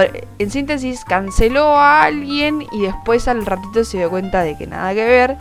en 0.00 0.50
síntesis, 0.50 1.04
canceló 1.04 1.76
a 1.76 2.04
alguien 2.04 2.66
y 2.72 2.82
después 2.82 3.28
al 3.28 3.44
ratito 3.46 3.84
se 3.84 3.98
dio 3.98 4.10
cuenta 4.10 4.42
de 4.42 4.56
que 4.56 4.66
nada 4.66 4.94
que 4.94 5.04
ver 5.04 5.36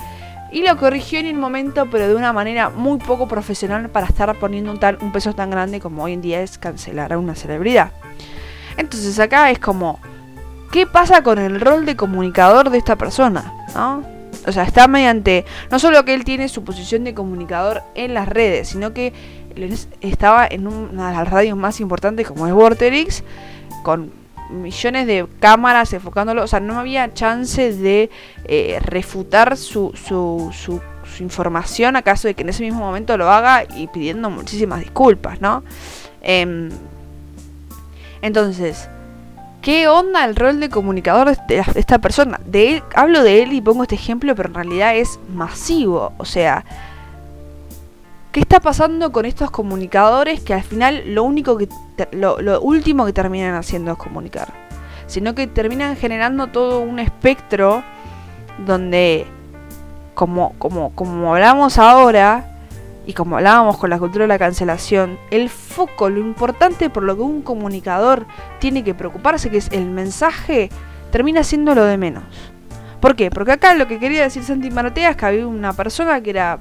y 0.53 0.61
lo 0.61 0.77
corrigió 0.77 1.19
en 1.19 1.25
el 1.25 1.33
momento, 1.33 1.87
pero 1.89 2.07
de 2.07 2.15
una 2.15 2.31
manera 2.31 2.69
muy 2.69 2.99
poco 2.99 3.27
profesional 3.27 3.89
para 3.89 4.05
estar 4.05 4.33
poniendo 4.37 4.71
un, 4.71 4.79
un 5.01 5.11
peso 5.11 5.33
tan 5.33 5.49
grande 5.49 5.79
como 5.79 6.03
hoy 6.03 6.13
en 6.13 6.21
día 6.21 6.41
es 6.41 6.59
cancelar 6.59 7.11
a 7.11 7.17
una 7.17 7.33
celebridad. 7.33 7.91
Entonces 8.77 9.19
acá 9.19 9.49
es 9.49 9.57
como, 9.57 9.99
¿qué 10.71 10.85
pasa 10.85 11.23
con 11.23 11.39
el 11.39 11.59
rol 11.59 11.87
de 11.87 11.95
comunicador 11.95 12.69
de 12.69 12.77
esta 12.77 12.95
persona? 12.95 13.51
¿no? 13.73 14.03
O 14.45 14.51
sea, 14.51 14.63
está 14.63 14.87
mediante, 14.87 15.43
no 15.71 15.79
solo 15.79 16.05
que 16.05 16.13
él 16.13 16.23
tiene 16.23 16.47
su 16.47 16.63
posición 16.63 17.03
de 17.03 17.15
comunicador 17.15 17.81
en 17.95 18.13
las 18.13 18.27
redes, 18.27 18.69
sino 18.69 18.93
que 18.93 19.11
estaba 20.01 20.45
en 20.45 20.67
una 20.67 21.09
de 21.09 21.15
las 21.15 21.29
radios 21.29 21.57
más 21.57 21.79
importantes 21.79 22.27
como 22.27 22.45
es 22.45 22.53
Vorterix, 22.53 23.23
con 23.83 24.22
millones 24.49 25.07
de 25.07 25.27
cámaras 25.39 25.93
enfocándolo, 25.93 26.43
o 26.43 26.47
sea, 26.47 26.59
no 26.59 26.79
había 26.79 27.13
chance 27.13 27.73
de 27.73 28.09
eh, 28.45 28.79
refutar 28.83 29.57
su, 29.57 29.93
su, 29.95 30.51
su, 30.53 30.81
información 31.19 31.95
acaso 31.95 32.27
de 32.27 32.33
que 32.33 32.41
en 32.41 32.49
ese 32.49 32.63
mismo 32.63 32.79
momento 32.79 33.15
lo 33.17 33.29
haga 33.29 33.65
y 33.75 33.85
pidiendo 33.87 34.31
muchísimas 34.31 34.79
disculpas, 34.79 35.39
¿no? 35.41 35.63
Em, 36.21 36.71
entonces, 38.23 38.89
¿Qué 39.63 39.87
onda 39.87 40.25
el 40.25 40.35
rol 40.35 40.59
de 40.59 40.67
comunicador 40.67 41.37
de, 41.47 41.63
esta 41.75 41.97
persona? 41.99 42.37
De 42.45 42.73
él, 42.73 42.83
hablo 42.95 43.23
de 43.23 43.43
él 43.43 43.53
y 43.53 43.61
pongo 43.61 43.83
este 43.83 43.95
ejemplo, 43.95 44.35
pero 44.35 44.49
en 44.49 44.55
realidad 44.55 44.93
es 44.93 45.21
masivo. 45.33 46.11
O 46.17 46.25
sea, 46.25 46.65
¿qué 48.33 48.39
está 48.39 48.59
pasando 48.59 49.11
con 49.11 49.25
estos 49.25 49.51
comunicadores 49.51 50.41
que 50.41 50.55
al 50.55 50.63
final 50.63 51.03
lo 51.13 51.23
único 51.23 51.55
que 51.55 51.69
lo, 52.11 52.61
último 52.61 53.05
que 53.05 53.13
terminan 53.13 53.53
haciendo 53.53 53.91
es 53.91 53.97
comunicar? 53.97 54.51
Sino 55.05 55.35
que 55.35 55.45
terminan 55.45 55.95
generando 55.95 56.47
todo 56.47 56.79
un 56.79 56.97
espectro 56.97 57.83
donde 58.65 59.27
como, 60.15 60.53
como, 60.57 60.89
como 60.95 61.35
hablamos 61.35 61.77
ahora, 61.77 62.49
y 63.05 63.13
como 63.13 63.37
hablábamos 63.37 63.77
con 63.77 63.89
la 63.89 63.99
cultura 63.99 64.23
de 64.23 64.29
la 64.29 64.39
cancelación, 64.39 65.19
el 65.29 65.49
foco, 65.49 66.09
lo 66.09 66.19
importante 66.19 66.89
por 66.89 67.03
lo 67.03 67.15
que 67.15 67.21
un 67.21 67.41
comunicador 67.41 68.25
tiene 68.59 68.83
que 68.83 68.95
preocuparse, 68.95 69.51
que 69.51 69.57
es 69.57 69.69
el 69.71 69.85
mensaje, 69.85 70.69
termina 71.11 71.43
siendo 71.43 71.75
lo 71.75 71.83
de 71.83 71.97
menos. 71.97 72.23
¿Por 72.99 73.15
qué? 73.15 73.29
Porque 73.29 73.51
acá 73.51 73.75
lo 73.75 73.87
que 73.87 73.99
quería 73.99 74.23
decir 74.23 74.43
Santi 74.43 74.71
Maratea 74.71 75.11
es 75.11 75.17
que 75.17 75.25
había 75.25 75.45
una 75.45 75.73
persona 75.73 76.21
que 76.21 76.29
era 76.29 76.59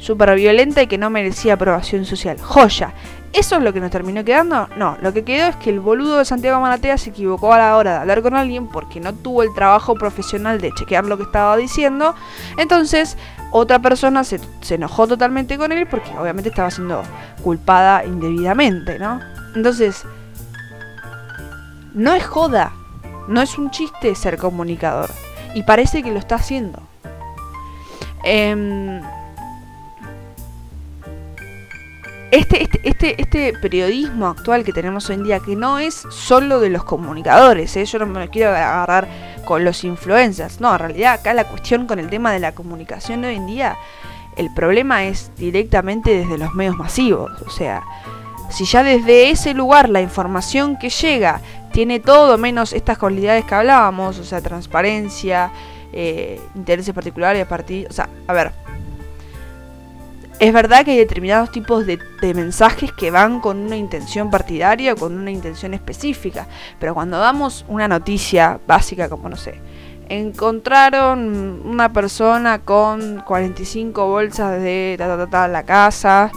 súper 0.00 0.34
violenta 0.34 0.82
y 0.82 0.86
que 0.86 0.98
no 0.98 1.10
merecía 1.10 1.54
aprobación 1.54 2.04
social. 2.04 2.38
Joya. 2.40 2.92
¿Eso 3.32 3.56
es 3.56 3.62
lo 3.62 3.72
que 3.72 3.78
nos 3.78 3.92
terminó 3.92 4.24
quedando? 4.24 4.68
No, 4.76 4.96
lo 5.00 5.12
que 5.12 5.22
quedó 5.22 5.46
es 5.46 5.56
que 5.56 5.70
el 5.70 5.78
boludo 5.78 6.18
de 6.18 6.24
Santiago 6.24 6.60
Maratea 6.60 6.98
se 6.98 7.10
equivocó 7.10 7.52
a 7.52 7.58
la 7.58 7.76
hora 7.76 7.92
de 7.92 7.98
hablar 7.98 8.22
con 8.22 8.34
alguien 8.34 8.66
porque 8.66 8.98
no 8.98 9.14
tuvo 9.14 9.44
el 9.44 9.54
trabajo 9.54 9.94
profesional 9.94 10.60
de 10.60 10.72
chequear 10.72 11.04
lo 11.04 11.16
que 11.16 11.22
estaba 11.22 11.56
diciendo. 11.56 12.16
Entonces, 12.56 13.16
otra 13.52 13.78
persona 13.78 14.24
se, 14.24 14.40
enojó 14.70 15.06
totalmente 15.06 15.58
con 15.58 15.70
él 15.70 15.86
porque 15.86 16.10
obviamente 16.18 16.48
estaba 16.48 16.72
siendo 16.72 17.04
culpada 17.44 18.04
indebidamente, 18.04 18.98
¿no? 18.98 19.20
Entonces, 19.54 20.04
no 21.94 22.14
es 22.14 22.26
joda, 22.26 22.72
no 23.28 23.40
es 23.42 23.56
un 23.58 23.70
chiste 23.70 24.16
ser 24.16 24.38
comunicador. 24.38 25.10
Y 25.54 25.62
parece 25.62 26.02
que 26.02 26.10
lo 26.10 26.18
está 26.18 26.34
haciendo. 26.36 26.80
Eh, 28.24 29.00
este, 32.30 32.62
este, 32.62 32.80
este, 32.84 33.20
este, 33.20 33.52
periodismo 33.54 34.28
actual 34.28 34.64
que 34.64 34.72
tenemos 34.72 35.08
hoy 35.08 35.16
en 35.16 35.24
día, 35.24 35.40
que 35.40 35.56
no 35.56 35.78
es 35.78 35.94
solo 36.10 36.60
de 36.60 36.70
los 36.70 36.84
comunicadores, 36.84 37.76
¿eh? 37.76 37.84
yo 37.84 37.98
no 37.98 38.06
me 38.06 38.28
quiero 38.28 38.50
agarrar 38.50 39.08
con 39.44 39.64
los 39.64 39.84
influencers, 39.84 40.60
no, 40.60 40.72
en 40.72 40.78
realidad 40.78 41.14
acá 41.14 41.34
la 41.34 41.44
cuestión 41.44 41.86
con 41.86 41.98
el 41.98 42.08
tema 42.08 42.32
de 42.32 42.40
la 42.40 42.52
comunicación 42.52 43.24
hoy 43.24 43.36
en 43.36 43.46
día, 43.46 43.76
el 44.36 44.52
problema 44.54 45.04
es 45.04 45.32
directamente 45.36 46.10
desde 46.10 46.38
los 46.38 46.54
medios 46.54 46.76
masivos, 46.76 47.32
o 47.42 47.50
sea, 47.50 47.82
si 48.50 48.64
ya 48.64 48.82
desde 48.82 49.30
ese 49.30 49.54
lugar 49.54 49.88
la 49.88 50.00
información 50.00 50.76
que 50.76 50.90
llega 50.90 51.40
tiene 51.72 52.00
todo 52.00 52.36
menos 52.36 52.72
estas 52.72 52.98
cualidades 52.98 53.44
que 53.44 53.54
hablábamos, 53.54 54.18
o 54.18 54.24
sea, 54.24 54.40
transparencia, 54.40 55.52
eh, 55.92 56.40
intereses 56.54 56.94
particulares, 56.94 57.46
partidos, 57.46 57.90
o 57.90 57.94
sea, 57.94 58.08
a 58.26 58.32
ver, 58.32 58.52
es 60.40 60.54
verdad 60.54 60.86
que 60.86 60.92
hay 60.92 60.96
determinados 60.96 61.52
tipos 61.52 61.84
de, 61.84 61.98
mensajes 62.34 62.92
que 62.92 63.10
van 63.10 63.40
con 63.40 63.58
una 63.58 63.76
intención 63.76 64.30
partidaria 64.30 64.94
o 64.94 64.96
con 64.96 65.12
una 65.12 65.30
intención 65.30 65.74
específica, 65.74 66.46
pero 66.78 66.94
cuando 66.94 67.18
damos 67.18 67.66
una 67.68 67.86
noticia 67.86 68.58
básica 68.66 69.10
como, 69.10 69.28
no 69.28 69.36
sé, 69.36 69.60
encontraron 70.08 71.60
una 71.66 71.92
persona 71.92 72.60
con 72.60 73.20
45 73.20 74.06
bolsas 74.06 74.62
de 74.62 74.96
ta, 75.30 75.46
la 75.46 75.62
casa, 75.64 76.32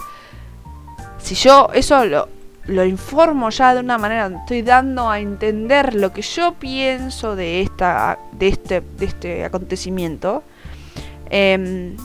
si 1.16 1.34
yo 1.34 1.70
eso 1.72 2.04
lo, 2.04 2.28
lo 2.66 2.84
informo 2.84 3.48
ya 3.48 3.72
de 3.72 3.80
una 3.80 3.96
manera 3.96 4.26
estoy 4.26 4.60
dando 4.60 5.08
a 5.08 5.18
entender 5.18 5.94
lo 5.94 6.12
que 6.12 6.20
yo 6.20 6.52
pienso 6.52 7.36
de 7.36 7.62
esta 7.62 8.18
de 8.32 8.48
este 8.48 8.82
de 8.82 9.06
este 9.06 9.44
acontecimiento 9.46 10.42
eh, 11.30 11.96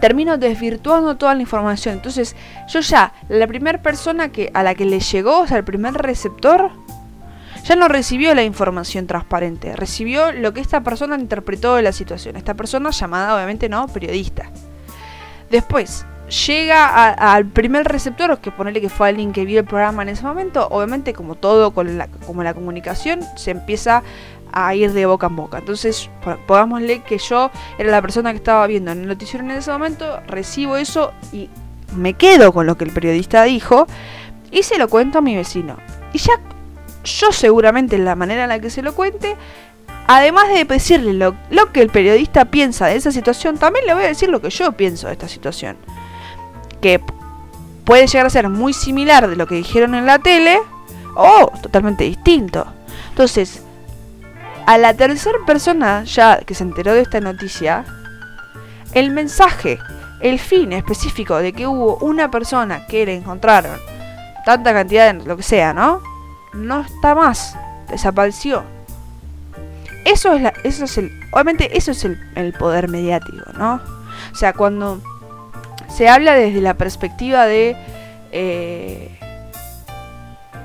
termino 0.00 0.38
desvirtuando 0.38 1.16
toda 1.16 1.34
la 1.34 1.40
información. 1.40 1.94
Entonces, 1.94 2.36
yo 2.68 2.80
ya, 2.80 3.12
la 3.28 3.46
primera 3.46 3.80
persona 3.82 4.30
que, 4.30 4.50
a 4.54 4.62
la 4.62 4.74
que 4.74 4.84
le 4.84 5.00
llegó, 5.00 5.40
o 5.40 5.46
sea, 5.46 5.58
el 5.58 5.64
primer 5.64 5.94
receptor, 5.94 6.70
ya 7.64 7.76
no 7.76 7.88
recibió 7.88 8.34
la 8.34 8.42
información 8.42 9.06
transparente, 9.06 9.74
recibió 9.74 10.32
lo 10.32 10.52
que 10.52 10.60
esta 10.60 10.82
persona 10.82 11.16
interpretó 11.16 11.76
de 11.76 11.82
la 11.82 11.92
situación. 11.92 12.36
Esta 12.36 12.54
persona 12.54 12.90
llamada, 12.90 13.34
obviamente, 13.34 13.68
no, 13.68 13.88
periodista. 13.88 14.50
Después, 15.50 16.04
llega 16.46 17.10
al 17.12 17.46
primer 17.46 17.86
receptor, 17.86 18.38
que 18.38 18.50
ponerle 18.50 18.80
que 18.80 18.88
fue 18.88 19.08
alguien 19.08 19.32
que 19.32 19.44
vio 19.44 19.60
el 19.60 19.66
programa 19.66 20.02
en 20.02 20.10
ese 20.10 20.24
momento, 20.24 20.66
obviamente 20.70 21.12
como 21.12 21.34
todo 21.34 21.72
con 21.72 22.02
como 22.26 22.42
la 22.42 22.54
comunicación, 22.54 23.20
se 23.36 23.50
empieza 23.50 24.02
a 24.56 24.74
ir 24.74 24.92
de 24.92 25.04
boca 25.04 25.26
en 25.26 25.36
boca. 25.36 25.58
Entonces, 25.58 26.08
pongámosle 26.46 27.02
que 27.02 27.18
yo 27.18 27.50
era 27.76 27.90
la 27.90 28.00
persona 28.00 28.30
que 28.30 28.36
estaba 28.36 28.66
viendo 28.66 28.92
en 28.92 29.00
el 29.00 29.08
noticiero 29.08 29.44
en 29.44 29.50
ese 29.50 29.72
momento, 29.72 30.20
recibo 30.28 30.76
eso 30.76 31.12
y 31.32 31.50
me 31.96 32.14
quedo 32.14 32.52
con 32.52 32.66
lo 32.66 32.76
que 32.76 32.84
el 32.84 32.92
periodista 32.92 33.42
dijo 33.42 33.86
y 34.50 34.62
se 34.62 34.78
lo 34.78 34.88
cuento 34.88 35.18
a 35.18 35.20
mi 35.20 35.34
vecino. 35.34 35.76
Y 36.12 36.18
ya 36.18 36.34
yo 37.02 37.32
seguramente 37.32 37.96
en 37.96 38.04
la 38.04 38.14
manera 38.14 38.44
en 38.44 38.48
la 38.48 38.60
que 38.60 38.70
se 38.70 38.80
lo 38.80 38.94
cuente, 38.94 39.36
además 40.06 40.48
de 40.48 40.64
decirle 40.64 41.12
lo 41.12 41.72
que 41.72 41.82
el 41.82 41.90
periodista 41.90 42.44
piensa 42.44 42.86
de 42.86 42.96
esa 42.96 43.10
situación, 43.10 43.58
también 43.58 43.86
le 43.86 43.94
voy 43.94 44.04
a 44.04 44.08
decir 44.08 44.28
lo 44.28 44.40
que 44.40 44.50
yo 44.50 44.70
pienso 44.72 45.08
de 45.08 45.14
esta 45.14 45.28
situación. 45.28 45.76
Que 46.80 47.00
puede 47.84 48.06
llegar 48.06 48.26
a 48.26 48.30
ser 48.30 48.48
muy 48.48 48.72
similar 48.72 49.28
de 49.28 49.34
lo 49.34 49.48
que 49.48 49.56
dijeron 49.56 49.96
en 49.96 50.06
la 50.06 50.20
tele, 50.20 50.58
o 51.16 51.50
totalmente 51.60 52.04
distinto. 52.04 52.66
Entonces, 53.10 53.63
a 54.66 54.78
la 54.78 54.94
tercera 54.94 55.38
persona 55.46 56.04
ya 56.04 56.38
que 56.38 56.54
se 56.54 56.64
enteró 56.64 56.94
de 56.94 57.02
esta 57.02 57.20
noticia, 57.20 57.84
el 58.92 59.10
mensaje, 59.10 59.78
el 60.20 60.38
fin 60.38 60.72
específico 60.72 61.36
de 61.36 61.52
que 61.52 61.66
hubo 61.66 61.96
una 61.96 62.30
persona 62.30 62.86
que 62.86 63.04
le 63.04 63.14
encontraron 63.16 63.78
tanta 64.44 64.72
cantidad 64.72 65.12
de 65.12 65.24
lo 65.24 65.36
que 65.36 65.42
sea, 65.42 65.74
¿no? 65.74 66.00
No 66.52 66.82
está 66.82 67.14
más, 67.14 67.56
desapareció. 67.90 68.62
Eso 70.04 70.34
es, 70.34 70.42
la, 70.42 70.52
eso 70.64 70.84
es 70.84 70.98
el, 70.98 71.10
obviamente 71.32 71.76
eso 71.76 71.92
es 71.92 72.04
el, 72.04 72.52
poder 72.58 72.88
mediático, 72.88 73.52
¿no? 73.56 73.80
O 74.32 74.36
sea, 74.36 74.52
cuando 74.52 75.00
se 75.88 76.08
habla 76.08 76.34
desde 76.34 76.60
la 76.60 76.74
perspectiva 76.74 77.46
de 77.46 77.76
eh, 78.32 79.18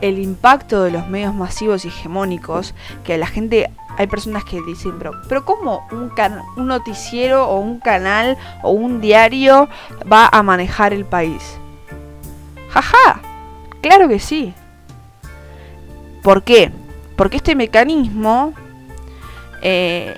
el 0.01 0.19
impacto 0.19 0.83
de 0.83 0.91
los 0.91 1.07
medios 1.07 1.33
masivos 1.33 1.85
y 1.85 1.87
hegemónicos, 1.87 2.73
que 3.03 3.17
la 3.17 3.27
gente, 3.27 3.71
hay 3.99 4.07
personas 4.07 4.45
que 4.45 4.61
dicen, 4.61 4.93
pero, 4.97 5.11
pero 5.27 5.43
¿cómo 5.43 5.85
un, 5.91 6.09
un 6.55 6.67
noticiero 6.67 7.49
o 7.49 7.59
un 7.59 7.81
canal 7.81 8.37
o 8.63 8.71
un 8.71 9.01
diario 9.01 9.67
va 10.09 10.29
a 10.31 10.41
manejar 10.41 10.93
el 10.93 11.03
país? 11.03 11.59
Jaja, 12.69 13.21
claro 13.81 14.07
que 14.07 14.19
sí. 14.19 14.53
¿Por 16.23 16.43
qué? 16.43 16.71
Porque 17.17 17.35
este 17.35 17.55
mecanismo 17.55 18.53
eh, 19.61 20.15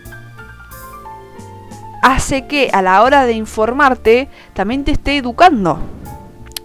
hace 2.04 2.46
que 2.46 2.70
a 2.72 2.84
la 2.84 3.02
hora 3.02 3.26
de 3.26 3.34
informarte 3.34 4.30
también 4.54 4.84
te 4.84 4.92
esté 4.92 5.18
educando. 5.18 5.80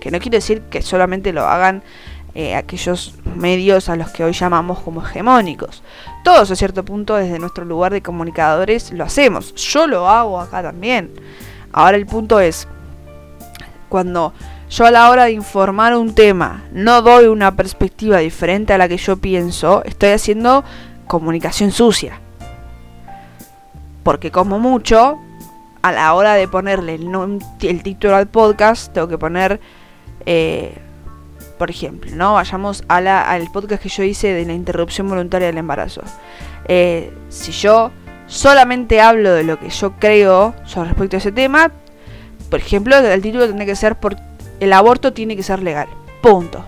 Que 0.01 0.11
no 0.11 0.19
quiere 0.19 0.37
decir 0.37 0.65
que 0.65 0.83
solamente 0.83 1.33
lo 1.33 1.47
hagan 1.47 1.83
eh, 2.35 2.55
aquellos 2.55 3.15
medios 3.35 3.89
a 3.89 3.97
los 3.97 4.11
que 4.11 4.23
hoy 4.23 4.35
llamamos 4.35 4.81
como 4.81 5.03
hegemónicos. 5.03 5.83
Todos 6.27 6.51
a 6.51 6.57
cierto 6.57 6.85
punto 6.85 7.15
desde 7.15 7.39
nuestro 7.39 7.65
lugar 7.65 7.93
de 7.93 8.03
comunicadores 8.03 8.91
lo 8.91 9.05
hacemos. 9.05 9.55
Yo 9.55 9.87
lo 9.87 10.09
hago 10.09 10.41
acá 10.41 10.61
también. 10.61 11.13
Ahora 11.71 11.97
el 11.97 12.05
punto 12.05 12.41
es, 12.41 12.67
cuando 13.89 14.33
yo 14.69 14.87
a 14.87 14.91
la 14.91 15.09
hora 15.09 15.27
de 15.27 15.31
informar 15.31 15.97
un 15.97 16.17
tema 16.17 16.65
no 16.73 17.01
doy 17.01 17.27
una 17.27 17.55
perspectiva 17.55 18.19
diferente 18.19 18.73
a 18.73 18.79
la 18.79 18.89
que 18.89 18.97
yo 18.97 19.19
pienso, 19.19 19.85
estoy 19.85 20.09
haciendo 20.09 20.65
comunicación 21.07 21.71
sucia. 21.71 22.19
Porque 24.03 24.33
como 24.33 24.59
mucho, 24.59 25.21
a 25.81 25.93
la 25.93 26.13
hora 26.13 26.35
de 26.35 26.49
ponerle 26.49 26.97
el, 26.97 27.83
título 27.85 28.17
al 28.17 28.27
podcast, 28.27 28.93
tengo 28.93 29.07
que 29.07 29.17
poner, 29.17 29.61
eh, 30.27 30.77
por 31.59 31.71
ejemplo, 31.71 32.11
¿no? 32.15 32.35
Vayamos 32.35 32.85
a 32.89 33.01
la, 33.01 33.23
al 33.23 33.51
podcast 33.51 33.83
que 33.83 33.89
yo 33.89 34.03
hice 34.03 34.33
de 34.33 34.45
la 34.45 34.53
interrupción 34.53 35.09
voluntaria 35.09 35.49
del 35.49 35.59
embarazo. 35.59 36.03
Eh, 36.69 37.13
si 37.29 37.53
yo 37.53 37.91
solamente 38.27 39.01
hablo 39.01 39.33
de 39.33 39.45
lo 39.45 39.59
que 39.59 39.71
yo 39.71 39.93
creo 39.99 40.55
sobre 40.65 40.89
respecto 40.89 41.17
a 41.17 41.19
ese 41.19 41.33
tema, 41.33 41.73
por 42.51 42.61
ejemplo, 42.61 42.97
el 42.97 43.23
título 43.23 43.47
tiene 43.47 43.67
que 43.67 43.77
ser 43.77 43.97
por 43.97 44.17
el 44.61 44.73
aborto 44.73 45.13
tiene 45.13 45.37
que 45.37 45.43
ser 45.43 45.63
legal. 45.63 45.89
Punto. 46.23 46.65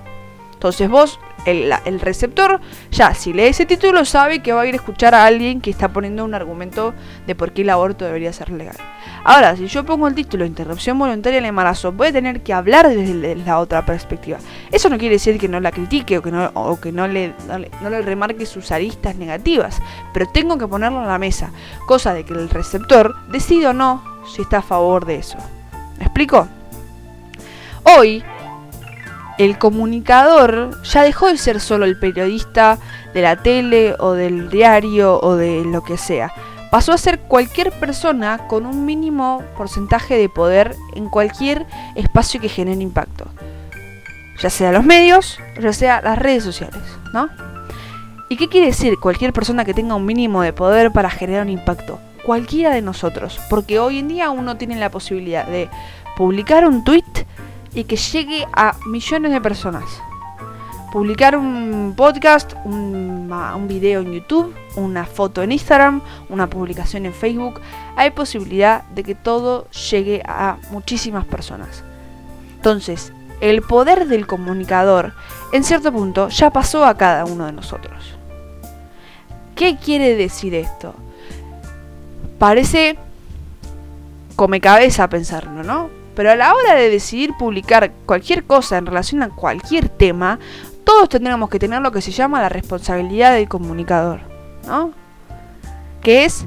Entonces 0.52 0.88
vos 0.88 1.18
el, 1.50 2.00
receptor 2.00 2.60
ya 2.90 3.14
si 3.14 3.32
lee 3.32 3.44
ese 3.44 3.66
título 3.66 4.04
sabe 4.04 4.40
que 4.40 4.52
va 4.52 4.62
a 4.62 4.66
ir 4.66 4.74
a 4.74 4.76
escuchar 4.76 5.14
a 5.14 5.24
alguien 5.24 5.60
que 5.60 5.70
está 5.70 5.88
poniendo 5.88 6.24
un 6.24 6.34
argumento 6.34 6.94
de 7.26 7.34
por 7.34 7.52
qué 7.52 7.62
el 7.62 7.70
aborto 7.70 8.04
debería 8.04 8.32
ser 8.32 8.50
legal. 8.50 8.76
Ahora, 9.24 9.56
si 9.56 9.66
yo 9.66 9.84
pongo 9.84 10.08
el 10.08 10.14
título 10.14 10.44
Interrupción 10.44 10.98
voluntaria 10.98 11.38
del 11.38 11.46
embarazo, 11.46 11.92
voy 11.92 12.08
a 12.08 12.12
tener 12.12 12.42
que 12.42 12.52
hablar 12.52 12.88
desde 12.88 13.36
la 13.36 13.58
otra 13.58 13.84
perspectiva. 13.84 14.38
Eso 14.70 14.88
no 14.88 14.98
quiere 14.98 15.16
decir 15.16 15.38
que 15.38 15.48
no 15.48 15.60
la 15.60 15.72
critique 15.72 16.18
o 16.18 16.22
que 16.22 16.30
no, 16.30 16.50
o 16.54 16.80
que 16.80 16.92
no, 16.92 17.06
le, 17.08 17.34
no, 17.48 17.90
le, 17.90 18.02
remarque 18.02 18.46
sus 18.46 18.70
aristas 18.70 19.16
negativas, 19.16 19.80
pero 20.12 20.26
tengo 20.26 20.58
que 20.58 20.66
ponerlo 20.66 21.00
en 21.00 21.08
la 21.08 21.18
mesa, 21.18 21.50
cosa 21.86 22.14
de 22.14 22.24
que 22.24 22.34
el 22.34 22.48
receptor 22.48 23.14
decida 23.28 23.70
o 23.70 23.72
no 23.72 24.02
si 24.34 24.42
está 24.42 24.58
a 24.58 24.62
favor 24.62 25.04
de 25.04 25.16
eso. 25.16 25.38
¿Me 25.98 26.04
explico? 26.04 26.46
Hoy, 27.84 28.22
el 29.38 29.56
comunicador 29.56 30.82
ya 30.82 31.02
dejó 31.02 31.28
de 31.28 31.38
ser 31.38 31.60
solo 31.60 31.84
el 31.84 31.98
periodista 31.98 32.78
de 33.14 33.22
la 33.22 33.36
tele 33.36 33.94
o 33.98 34.12
del 34.12 34.50
diario 34.50 35.20
o 35.20 35.36
de 35.36 35.64
lo 35.64 35.82
que 35.82 35.96
sea. 35.96 36.32
Pasó 36.70 36.92
a 36.92 36.98
ser 36.98 37.20
cualquier 37.20 37.72
persona 37.72 38.46
con 38.48 38.66
un 38.66 38.84
mínimo 38.84 39.42
porcentaje 39.56 40.16
de 40.16 40.28
poder 40.28 40.74
en 40.94 41.08
cualquier 41.08 41.66
espacio 41.94 42.40
que 42.40 42.48
genere 42.48 42.82
impacto. 42.82 43.26
Ya 44.42 44.50
sea 44.50 44.72
los 44.72 44.84
medios, 44.84 45.38
ya 45.60 45.72
sea 45.72 46.02
las 46.02 46.18
redes 46.18 46.44
sociales, 46.44 46.82
¿no? 47.14 47.28
¿Y 48.28 48.36
qué 48.36 48.48
quiere 48.48 48.66
decir 48.66 48.98
cualquier 49.00 49.32
persona 49.32 49.64
que 49.64 49.72
tenga 49.72 49.94
un 49.94 50.04
mínimo 50.04 50.42
de 50.42 50.52
poder 50.52 50.92
para 50.92 51.08
generar 51.08 51.42
un 51.42 51.48
impacto? 51.48 51.98
Cualquiera 52.26 52.74
de 52.74 52.82
nosotros, 52.82 53.40
porque 53.48 53.78
hoy 53.78 54.00
en 54.00 54.08
día 54.08 54.30
uno 54.30 54.58
tiene 54.58 54.76
la 54.76 54.90
posibilidad 54.90 55.46
de 55.46 55.70
publicar 56.16 56.66
un 56.66 56.84
tweet 56.84 57.04
y 57.78 57.84
que 57.84 57.96
llegue 57.96 58.44
a 58.54 58.74
millones 58.86 59.30
de 59.30 59.40
personas. 59.40 59.84
Publicar 60.90 61.36
un 61.36 61.94
podcast, 61.96 62.54
un, 62.64 63.28
video 63.68 64.00
en 64.00 64.14
YouTube, 64.14 64.52
una 64.74 65.04
foto 65.04 65.44
en 65.44 65.52
Instagram, 65.52 66.02
una 66.28 66.50
publicación 66.50 67.06
en 67.06 67.14
Facebook, 67.14 67.60
hay 67.94 68.10
posibilidad 68.10 68.82
de 68.88 69.04
que 69.04 69.14
todo 69.14 69.70
llegue 69.90 70.22
a 70.26 70.56
muchísimas 70.72 71.24
personas. 71.24 71.84
Entonces, 72.56 73.12
el 73.40 73.62
poder 73.62 74.08
del 74.08 74.26
comunicador, 74.26 75.12
en 75.52 75.62
cierto 75.62 75.92
punto, 75.92 76.30
ya 76.30 76.50
pasó 76.50 76.84
a 76.84 76.96
cada 76.96 77.26
uno 77.26 77.46
de 77.46 77.52
nosotros. 77.52 78.16
¿Qué 79.54 79.76
quiere 79.76 80.16
decir 80.16 80.52
esto? 80.56 80.96
Parece 82.40 82.98
come 84.34 84.60
cabeza 84.60 85.08
pensarlo, 85.08 85.62
¿no? 85.62 85.97
Pero 86.18 86.32
a 86.32 86.34
la 86.34 86.52
hora 86.52 86.74
de 86.74 86.90
decidir 86.90 87.30
publicar 87.38 87.92
cualquier 88.04 88.42
cosa 88.42 88.76
en 88.76 88.86
relación 88.86 89.22
a 89.22 89.28
cualquier 89.28 89.88
tema, 89.88 90.40
todos 90.82 91.08
tendríamos 91.08 91.48
que 91.48 91.60
tener 91.60 91.80
lo 91.80 91.92
que 91.92 92.00
se 92.02 92.10
llama 92.10 92.42
la 92.42 92.48
responsabilidad 92.48 93.34
del 93.34 93.48
comunicador, 93.48 94.18
¿no? 94.66 94.90
Que 96.02 96.24
es 96.24 96.44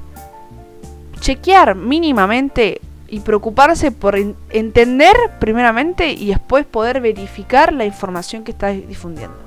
chequear 1.21 1.75
mínimamente 1.75 2.81
y 3.07 3.21
preocuparse 3.21 3.93
por 3.93 4.17
entender 4.49 5.15
primeramente 5.39 6.11
y 6.11 6.27
después 6.27 6.65
poder 6.65 6.99
verificar 6.99 7.71
la 7.71 7.85
información 7.85 8.43
que 8.43 8.51
estás 8.51 8.75
difundiendo. 8.75 9.37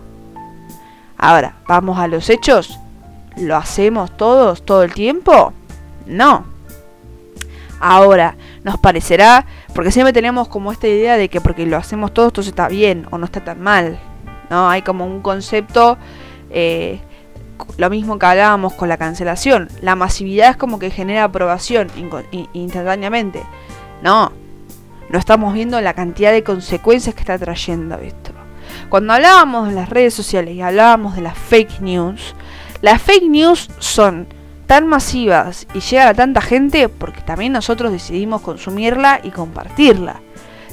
Ahora, 1.18 1.56
vamos 1.68 1.98
a 1.98 2.08
los 2.08 2.30
hechos. 2.30 2.78
¿Lo 3.36 3.56
hacemos 3.56 4.16
todos 4.16 4.64
todo 4.64 4.84
el 4.84 4.94
tiempo? 4.94 5.52
No. 6.06 6.46
Ahora, 7.78 8.36
nos 8.62 8.78
parecerá, 8.78 9.44
porque 9.74 9.90
siempre 9.90 10.12
tenemos 10.12 10.48
como 10.48 10.72
esta 10.72 10.86
idea 10.86 11.16
de 11.16 11.28
que 11.28 11.40
porque 11.40 11.66
lo 11.66 11.76
hacemos 11.76 12.14
todos, 12.14 12.32
todo 12.32 12.44
está 12.46 12.68
bien 12.68 13.06
o 13.10 13.18
no 13.18 13.24
está 13.24 13.42
tan 13.42 13.60
mal. 13.60 13.98
¿no? 14.50 14.68
Hay 14.68 14.82
como 14.82 15.04
un 15.04 15.20
concepto, 15.20 15.98
eh, 16.50 17.00
lo 17.76 17.90
mismo 17.90 18.18
que 18.18 18.26
hablábamos 18.26 18.74
con 18.74 18.88
la 18.88 18.96
cancelación. 18.96 19.68
La 19.80 19.96
masividad 19.96 20.50
es 20.50 20.56
como 20.56 20.78
que 20.78 20.90
genera 20.90 21.24
aprobación 21.24 21.88
instantáneamente. 22.52 23.42
No, 24.02 24.32
no 25.10 25.18
estamos 25.18 25.54
viendo 25.54 25.80
la 25.80 25.94
cantidad 25.94 26.32
de 26.32 26.44
consecuencias 26.44 27.14
que 27.14 27.20
está 27.22 27.38
trayendo 27.38 27.96
esto. 27.96 28.30
Cuando 28.88 29.12
hablábamos 29.12 29.68
de 29.68 29.74
las 29.74 29.88
redes 29.88 30.14
sociales 30.14 30.54
y 30.54 30.62
hablábamos 30.62 31.16
de 31.16 31.22
las 31.22 31.36
fake 31.36 31.80
news, 31.80 32.34
las 32.80 33.02
fake 33.02 33.28
news 33.28 33.68
son 33.78 34.28
tan 34.66 34.86
masivas 34.86 35.66
y 35.74 35.80
llegan 35.80 36.08
a 36.08 36.14
tanta 36.14 36.40
gente 36.40 36.88
porque 36.88 37.20
también 37.22 37.52
nosotros 37.52 37.92
decidimos 37.92 38.40
consumirla 38.40 39.20
y 39.22 39.30
compartirla. 39.30 40.20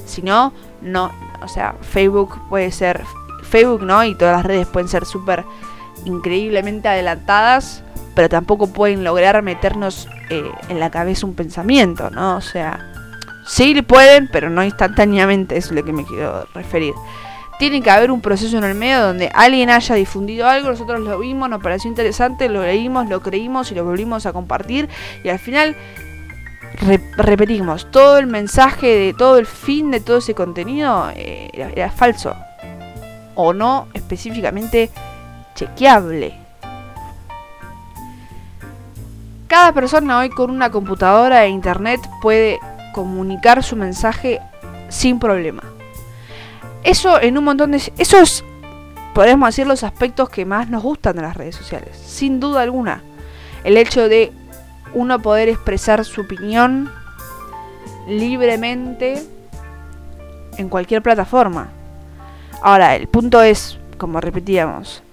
Si 0.06 0.21
no, 0.21 0.54
no, 0.82 1.12
o 1.41 1.47
sea, 1.47 1.75
Facebook 1.82 2.39
puede 2.49 2.71
ser, 2.71 3.04
Facebook 3.43 3.84
no, 3.84 4.04
y 4.04 4.15
todas 4.15 4.38
las 4.38 4.45
redes 4.45 4.67
pueden 4.67 4.89
ser 4.89 5.06
súper 5.06 5.45
increíblemente 6.06 6.88
adelantadas, 6.88 7.84
pero 8.15 8.30
tampoco 8.30 8.67
pueden 8.67 9.04
lograr 9.04 9.41
meternos 9.41 10.08
eh, 10.30 10.51
en 10.69 10.80
la 10.80 10.89
cabeza 10.89 11.25
un 11.25 11.36
pensamiento, 11.36 12.10
¿no? 12.10 12.38
O 12.38 12.41
sea, 12.41 12.91
sí 13.45 13.82
pueden, 13.82 14.30
pero 14.32 14.49
no 14.49 14.63
instantáneamente, 14.63 15.58
es 15.58 15.71
lo 15.71 15.84
que 15.84 15.93
me 15.93 16.06
quiero 16.06 16.45
referir 16.54 16.93
tiene 17.62 17.84
que 17.84 17.91
haber 17.91 18.10
un 18.10 18.21
proceso 18.21 18.58
en 18.58 18.63
el 18.63 18.74
medio 18.74 19.00
donde 19.02 19.30
alguien 19.36 19.69
haya 19.69 19.93
difundido 19.93 20.47
algo, 20.47 20.69
nosotros 20.69 21.00
lo 21.00 21.19
vimos, 21.19 21.47
nos 21.47 21.62
pareció 21.62 21.91
interesante, 21.91 22.50
lo 22.50 22.63
leímos, 22.63 23.08
lo 23.08 23.21
creímos 23.21 23.71
y 23.71 23.76
lo 23.76 23.86
volvimos 23.86 24.26
a 24.26 24.34
compartir 24.34 24.89
y 25.24 25.30
al 25.30 25.38
final 25.38 25.76
repetimos, 27.17 27.91
todo 27.91 28.17
el 28.17 28.26
mensaje 28.26 28.88
de 28.88 29.13
todo 29.13 29.38
el 29.38 29.45
fin 29.45 29.91
de 29.91 30.00
todo 30.00 30.17
ese 30.17 30.34
contenido 30.34 31.12
eh, 31.15 31.52
era, 31.76 31.91
falso 31.91 32.36
o 33.36 33.54
no 33.54 33.89
específicamente 33.93 34.89
chequeable. 35.54 36.34
Cada 39.45 39.71
persona 39.71 40.17
hoy 40.17 40.32
con 40.32 40.50
una 40.50 40.71
computadora 40.71 41.45
e 41.45 41.50
internet 41.50 42.02
puede 42.24 42.60
comunicar 42.95 43.62
su 43.62 43.76
mensaje 43.76 44.39
sin 44.89 45.19
problema. 45.19 45.62
Eso 46.84 47.22
en 47.22 47.38
un 47.38 47.44
montón 47.44 47.72
de... 47.72 47.91
Eso 47.98 48.17
es 48.17 48.44
podemos 49.13 49.50
decir 49.50 49.67
los 49.67 49.84
aspectos 49.84 50.30
que 50.30 50.46
más 50.46 50.70
nos 50.70 50.84
gustan 50.84 51.15
de 51.15 51.22
las 51.22 51.36
redes 51.36 51.56
sociales, 51.56 51.98
sin 51.98 52.39
duda 52.39 52.62
alguna. 52.62 53.04
El 53.63 53.78
hecho 53.78 54.08
de 54.08 54.32
uno 54.94 55.20
poder 55.20 55.50
expresar 55.50 56.04
su 56.06 56.22
opinión 56.22 56.91
libremente 58.08 59.22
en 60.58 60.70
cualquier 60.70 61.02
plataforma. 61.02 61.70
Ahora, 62.62 62.96
el 62.96 63.08
punto 63.08 63.41
es, 63.41 63.78
como 63.98 64.22
repetíamos, 64.22 65.04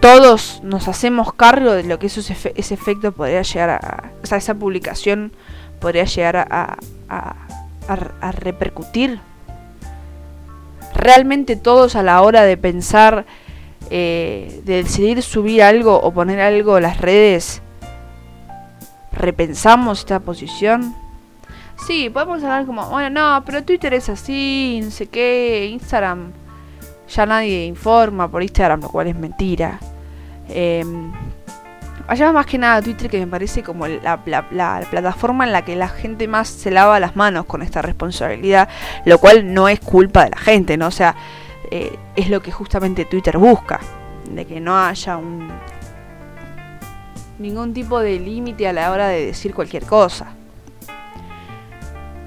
todos 0.00 0.60
nos 0.62 0.88
hacemos 0.88 1.34
cargo 1.34 1.72
de 1.72 1.84
lo 1.84 1.98
que 1.98 2.06
ese 2.06 2.74
efecto 2.74 3.12
podría 3.12 3.42
llegar 3.42 3.70
a... 3.70 4.10
O 4.22 4.26
sea, 4.26 4.38
esa 4.38 4.54
publicación 4.54 5.32
podría 5.78 6.04
llegar 6.04 6.36
a, 6.36 6.76
a 7.92 8.32
repercutir 8.32 9.20
realmente 10.94 11.56
todos 11.56 11.96
a 11.96 12.02
la 12.02 12.22
hora 12.22 12.42
de 12.42 12.56
pensar, 12.56 13.24
eh, 13.90 14.60
de 14.64 14.82
decidir 14.82 15.22
subir 15.22 15.62
algo 15.62 16.00
o 16.00 16.12
poner 16.12 16.40
algo 16.40 16.76
en 16.76 16.82
las 16.82 17.00
redes, 17.00 17.62
repensamos 19.12 20.00
esta 20.00 20.20
posición. 20.20 20.94
Sí, 21.86 22.10
podemos 22.10 22.42
hablar 22.42 22.66
como, 22.66 22.88
bueno, 22.90 23.10
no, 23.10 23.44
pero 23.44 23.64
Twitter 23.64 23.94
es 23.94 24.08
así, 24.08 24.80
no 24.84 24.90
sé 24.90 25.06
qué, 25.06 25.68
Instagram 25.72 26.32
ya 27.08 27.26
nadie 27.26 27.66
informa 27.66 28.30
por 28.30 28.42
Instagram, 28.42 28.82
lo 28.82 28.88
cual 28.88 29.08
es 29.08 29.16
mentira. 29.16 29.80
Eh, 30.48 30.84
Allá 32.10 32.32
más 32.32 32.44
que 32.44 32.58
nada 32.58 32.82
Twitter 32.82 33.08
que 33.08 33.20
me 33.20 33.28
parece 33.28 33.62
como 33.62 33.86
la, 33.86 34.20
plataforma 34.90 35.44
en 35.44 35.52
la 35.52 35.64
que 35.64 35.76
la 35.76 35.86
gente 35.86 36.26
más 36.26 36.48
se 36.48 36.72
lava 36.72 36.98
las 36.98 37.14
manos 37.14 37.44
con 37.44 37.62
esta 37.62 37.82
responsabilidad, 37.82 38.68
lo 39.04 39.18
cual 39.18 39.54
no 39.54 39.68
es 39.68 39.78
culpa 39.78 40.24
de 40.24 40.30
la 40.30 40.36
gente, 40.36 40.76
¿no? 40.76 40.88
O 40.88 40.90
sea, 40.90 41.14
eh, 41.70 41.96
es 42.16 42.28
lo 42.28 42.42
que 42.42 42.50
justamente 42.50 43.04
Twitter 43.04 43.38
busca, 43.38 43.78
de 44.28 44.44
que 44.44 44.58
no 44.58 44.76
haya 44.76 45.18
un 45.18 45.52
ningún 47.38 47.72
tipo 47.72 48.00
de 48.00 48.18
límite 48.18 48.66
a 48.66 48.72
la 48.72 48.90
hora 48.90 49.06
de 49.06 49.26
decir 49.26 49.54
cualquier 49.54 49.86
cosa. 49.86 50.34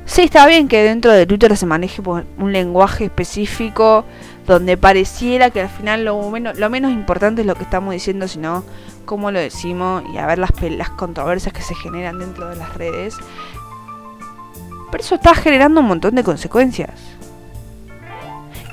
Sí, 0.06 0.22
está 0.22 0.48
bien 0.48 0.70
que 0.70 0.82
dentro 0.82 1.12
de 1.12 1.26
Twitter 1.26 1.58
se 1.58 1.66
maneje 1.66 2.02
un 2.38 2.54
lenguaje 2.54 3.04
específico 3.04 4.06
donde 4.46 4.78
pareciera 4.78 5.50
que 5.50 5.62
al 5.62 5.70
final 5.70 6.06
lo 6.06 6.30
menos, 6.30 6.58
lo 6.58 6.70
menos 6.70 6.92
importante 6.92 7.42
es 7.42 7.48
lo 7.48 7.56
que 7.56 7.64
estamos 7.64 7.94
diciendo, 7.94 8.28
sino 8.28 8.64
cómo 9.06 9.32
lo 9.32 9.40
decimos 9.40 10.04
y 10.14 10.18
a 10.18 10.26
ver 10.26 10.40
las, 10.40 10.52
las 10.62 10.90
controversias 10.92 11.54
que 11.54 11.62
se 11.62 11.76
generan 11.76 12.20
dentro 12.20 12.50
de 12.50 12.56
las 12.56 12.74
redes. 12.76 13.16
Pero 14.92 15.04
eso 15.04 15.16
está 15.16 15.34
generando 15.36 15.82
un 15.82 15.88
montón 15.88 16.16
de 16.16 16.24
consecuencias. 16.24 16.92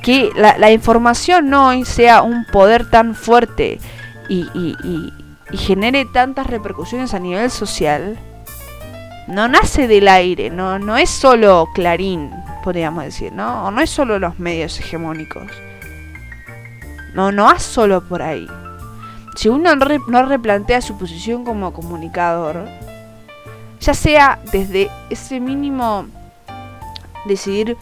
Que 0.02 0.30
la, 0.34 0.70
información 0.72 1.50
no 1.50 1.84
sea 1.84 2.22
un 2.22 2.46
poder 2.46 2.88
tan 2.88 3.14
fuerte 3.14 3.78
y, 4.28 4.48
y, 4.54 5.12
genere 5.56 6.06
tantas 6.06 6.46
repercusiones 6.46 7.12
a 7.12 7.18
nivel 7.18 7.50
social, 7.50 8.18
no 9.28 9.46
nace 9.48 9.88
del 9.88 10.08
aire, 10.08 10.48
no, 10.48 10.78
no 10.78 10.96
es 10.96 11.10
solo 11.10 11.68
Clarín, 11.74 12.30
podríamos 12.64 13.04
decir, 13.04 13.32
¿no? 13.32 13.66
O 13.66 13.70
no 13.70 13.80
es 13.80 13.90
solo 13.90 14.18
los 14.18 14.38
medios 14.38 14.78
hegemónicos. 14.80 15.50
No, 17.14 17.30
no 17.30 17.44
va 17.44 17.58
solo 17.58 18.02
por 18.08 18.22
ahí 18.22 18.46
si 19.36 19.48
uno 19.48 19.74
no 19.74 20.22
replantea 20.26 20.80
su 20.80 20.96
posición 20.98 21.44
como 21.44 21.72
comunicador, 21.72 22.66
ya 23.80 23.94
sea 23.94 24.38
desde 24.52 24.90
ese 25.08 25.40
mínimo 25.40 26.06
decidir 27.26 27.76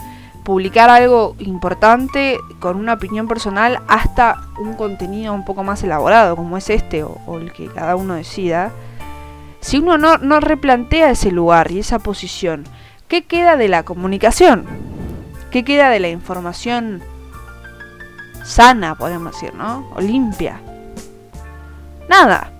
publicar 0.45 0.89
algo 0.89 1.37
importante 1.41 2.39
con 2.59 2.77
una 2.77 2.95
opinión 2.95 3.29
personal 3.29 3.81
hasta 3.87 4.49
un 4.59 4.75
contenido 4.75 5.35
un 5.35 5.45
poco 5.45 5.63
más 5.63 5.83
elaborado 5.83 6.37
como 6.37 6.57
es 6.57 6.71
este 6.71 7.05
o, 7.05 7.39
el 7.39 7.53
que 7.53 7.67
cada 7.67 7.97
uno 7.97 8.15
decida, 8.15 8.73
si 9.61 9.79
uno 9.79 9.99
no, 9.99 10.17
no 10.19 10.41
replantea 10.41 11.11
ese 11.11 11.31
lugar 11.33 11.71
y 11.71 11.81
esa 11.81 11.99
posición, 11.99 12.65
¿qué 13.09 13.25
queda 13.25 13.57
de 13.57 13.69
la 13.69 13.83
comunicación? 13.83 14.65
¿Qué 15.51 15.65
queda 15.65 15.91
de 15.91 16.01
la 16.01 16.09
información 16.09 17.03
sana, 18.45 18.95
podemos 18.95 19.33
decir, 19.33 19.55
¿no? 19.55 19.87
O 19.95 20.01
limpia. 20.01 20.61
Nada. 22.09 22.53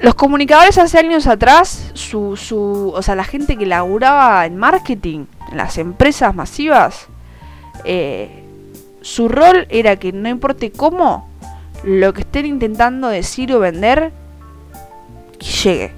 Los 0.00 0.14
comunicadores 0.14 0.78
hace 0.78 0.98
años 0.98 1.26
atrás, 1.26 1.90
su, 1.94 2.92
o 2.94 3.02
sea, 3.02 3.16
la 3.16 3.24
gente 3.24 3.56
que 3.56 3.66
laburaba 3.66 4.46
en 4.46 4.56
marketing, 4.56 5.26
en 5.50 5.56
las 5.56 5.76
empresas 5.76 6.34
masivas, 6.34 7.08
eh, 7.84 8.44
su 9.00 9.28
rol 9.28 9.66
era 9.70 9.96
que 9.96 10.12
no 10.12 10.28
importe 10.28 10.70
cómo, 10.70 11.28
lo 11.82 12.14
que 12.14 12.20
estén 12.20 12.46
intentando 12.46 13.08
decir 13.08 13.52
o 13.52 13.58
vender, 13.58 14.12
llegue. 15.62 15.92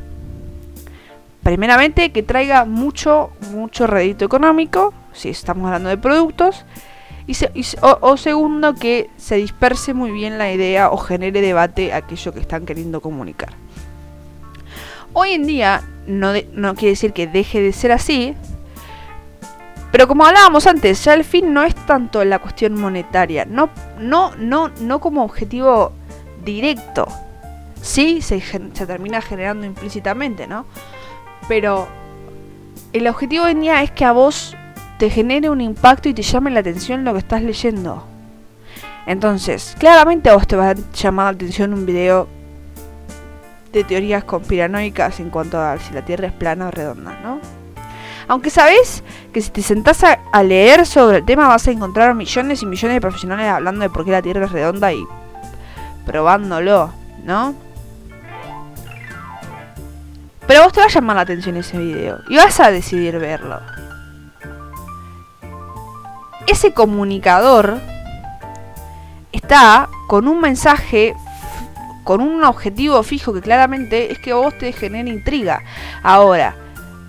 Primeramente, 1.42 2.10
que 2.10 2.22
traiga 2.22 2.64
mucho, 2.64 3.30
mucho 3.52 3.86
rédito 3.86 4.24
económico, 4.24 4.94
si 5.12 5.28
estamos 5.28 5.66
hablando 5.66 5.90
de 5.90 5.98
productos, 5.98 6.64
o, 7.80 8.16
segundo, 8.16 8.74
que 8.74 9.10
se 9.16 9.36
disperse 9.36 9.94
muy 9.94 10.10
bien 10.10 10.38
la 10.38 10.52
idea 10.52 10.90
o 10.90 10.96
genere 10.96 11.40
debate 11.40 11.92
aquello 11.92 12.32
que 12.32 12.40
están 12.40 12.66
queriendo 12.66 13.00
comunicar. 13.00 13.50
Hoy 15.12 15.32
en 15.32 15.46
día 15.46 15.82
no, 16.06 16.32
no 16.52 16.74
quiere 16.74 16.90
decir 16.90 17.12
que 17.12 17.26
deje 17.26 17.60
de 17.60 17.72
ser 17.72 17.92
así, 17.92 18.34
pero 19.90 20.06
como 20.06 20.24
hablábamos 20.24 20.66
antes, 20.66 21.04
ya 21.04 21.14
el 21.14 21.24
fin 21.24 21.52
no 21.52 21.62
es 21.62 21.74
tanto 21.74 22.24
la 22.24 22.38
cuestión 22.38 22.74
monetaria, 22.80 23.44
no, 23.44 23.70
no, 23.98 24.34
no, 24.36 24.70
no 24.80 25.00
como 25.00 25.24
objetivo 25.24 25.92
directo. 26.44 27.08
Sí, 27.82 28.20
se, 28.22 28.40
se 28.40 28.86
termina 28.86 29.20
generando 29.20 29.66
implícitamente, 29.66 30.46
¿no? 30.46 30.66
Pero 31.48 31.88
el 32.92 33.08
objetivo 33.08 33.44
hoy 33.44 33.52
en 33.52 33.60
día 33.62 33.82
es 33.82 33.90
que 33.90 34.04
a 34.04 34.12
vos 34.12 34.56
te 35.00 35.08
genere 35.08 35.48
un 35.48 35.62
impacto 35.62 36.10
y 36.10 36.14
te 36.14 36.20
llame 36.20 36.50
la 36.50 36.60
atención 36.60 37.04
lo 37.04 37.14
que 37.14 37.20
estás 37.20 37.42
leyendo. 37.42 38.04
Entonces, 39.06 39.74
claramente 39.78 40.28
a 40.28 40.34
vos 40.34 40.46
te 40.46 40.56
va 40.56 40.70
a 40.70 40.74
llamar 40.74 41.24
la 41.24 41.30
atención 41.30 41.72
un 41.72 41.86
video 41.86 42.28
de 43.72 43.82
teorías 43.82 44.24
conspiranoicas 44.24 45.18
en 45.20 45.30
cuanto 45.30 45.58
a 45.58 45.78
si 45.78 45.94
la 45.94 46.04
Tierra 46.04 46.26
es 46.26 46.34
plana 46.34 46.68
o 46.68 46.70
redonda, 46.70 47.18
¿no? 47.22 47.40
Aunque 48.28 48.50
sabes 48.50 49.02
que 49.32 49.40
si 49.40 49.48
te 49.48 49.62
sentás 49.62 50.04
a, 50.04 50.42
leer 50.42 50.84
sobre 50.84 51.18
el 51.18 51.24
tema 51.24 51.48
vas 51.48 51.66
a 51.66 51.70
encontrar 51.70 52.14
millones 52.14 52.62
y 52.62 52.66
millones 52.66 52.96
de 52.96 53.00
profesionales 53.00 53.46
hablando 53.48 53.80
de 53.80 53.88
por 53.88 54.04
qué 54.04 54.10
la 54.10 54.20
Tierra 54.20 54.44
es 54.44 54.52
redonda 54.52 54.92
y 54.92 55.02
probándolo, 56.04 56.92
¿no? 57.24 57.54
Pero 60.46 60.64
vos 60.64 60.74
te 60.74 60.80
va 60.80 60.86
a 60.86 60.90
llamar 60.90 61.16
la 61.16 61.22
atención 61.22 61.56
ese 61.56 61.78
video 61.78 62.18
y 62.28 62.36
vas 62.36 62.60
a 62.60 62.70
decidir 62.70 63.18
verlo 63.18 63.79
ese 66.50 66.72
comunicador 66.72 67.78
está 69.30 69.88
con 70.08 70.26
un 70.26 70.40
mensaje, 70.40 71.14
con 72.02 72.20
un 72.20 72.42
objetivo 72.42 73.00
fijo 73.04 73.32
que 73.32 73.40
claramente 73.40 74.10
es 74.10 74.18
que 74.18 74.32
vos 74.32 74.58
te 74.58 74.72
genere 74.72 75.10
intriga. 75.10 75.62
Ahora, 76.02 76.56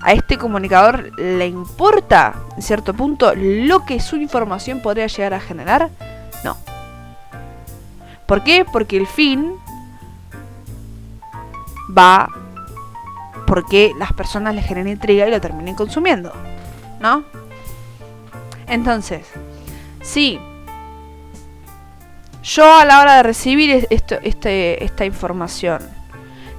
a 0.04 0.14
este 0.14 0.38
comunicador 0.38 1.12
le 1.20 1.48
importa, 1.48 2.36
en 2.56 2.62
cierto 2.62 2.94
punto, 2.94 3.34
lo 3.36 3.84
que 3.84 4.00
su 4.00 4.16
información 4.18 4.80
podría 4.80 5.08
llegar 5.08 5.34
a 5.34 5.40
generar? 5.40 5.90
No. 6.44 6.56
¿Por 8.28 8.44
qué? 8.44 8.64
Porque 8.72 8.98
el 8.98 9.08
fin 9.08 9.54
va 11.98 12.30
porque 13.48 13.92
las 13.98 14.14
personas 14.14 14.56
le 14.56 14.62
generen 14.62 14.94
intriga 14.94 15.28
y 15.28 15.32
lo 15.32 15.42
terminen 15.42 15.76
consumiendo. 15.76 16.32
¿No? 17.00 17.41
Entonces, 18.72 19.28
sí, 20.02 20.40
yo 22.42 22.74
a 22.74 22.86
la 22.86 23.02
hora 23.02 23.18
de 23.18 23.24
recibir 23.24 23.86
esto, 23.90 24.16
este, 24.24 24.82
esta 24.82 25.04
información, 25.04 25.82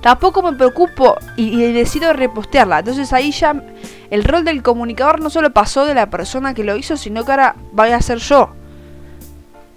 tampoco 0.03 0.43
me 0.43 0.53
preocupo 0.53 1.17
y, 1.37 1.73
decido 1.73 2.13
repostearla. 2.13 2.81
Entonces 2.81 3.15
ahí 3.15 3.33
ya 3.33 3.65
el 4.11 4.25
rol 4.25 4.45
del 4.45 4.63
comunicador 4.63 5.21
no 5.21 5.31
solo 5.31 5.55
pasó 5.55 5.87
de 5.87 5.95
la 5.95 6.11
persona 6.11 6.53
que 6.53 6.65
lo 6.65 6.77
hizo, 6.77 6.99
sino 6.99 7.25
que 7.25 7.31
ahora 7.31 7.57
voy 7.73 7.93
a 7.93 8.03
ser 8.03 8.19
yo. 8.19 8.51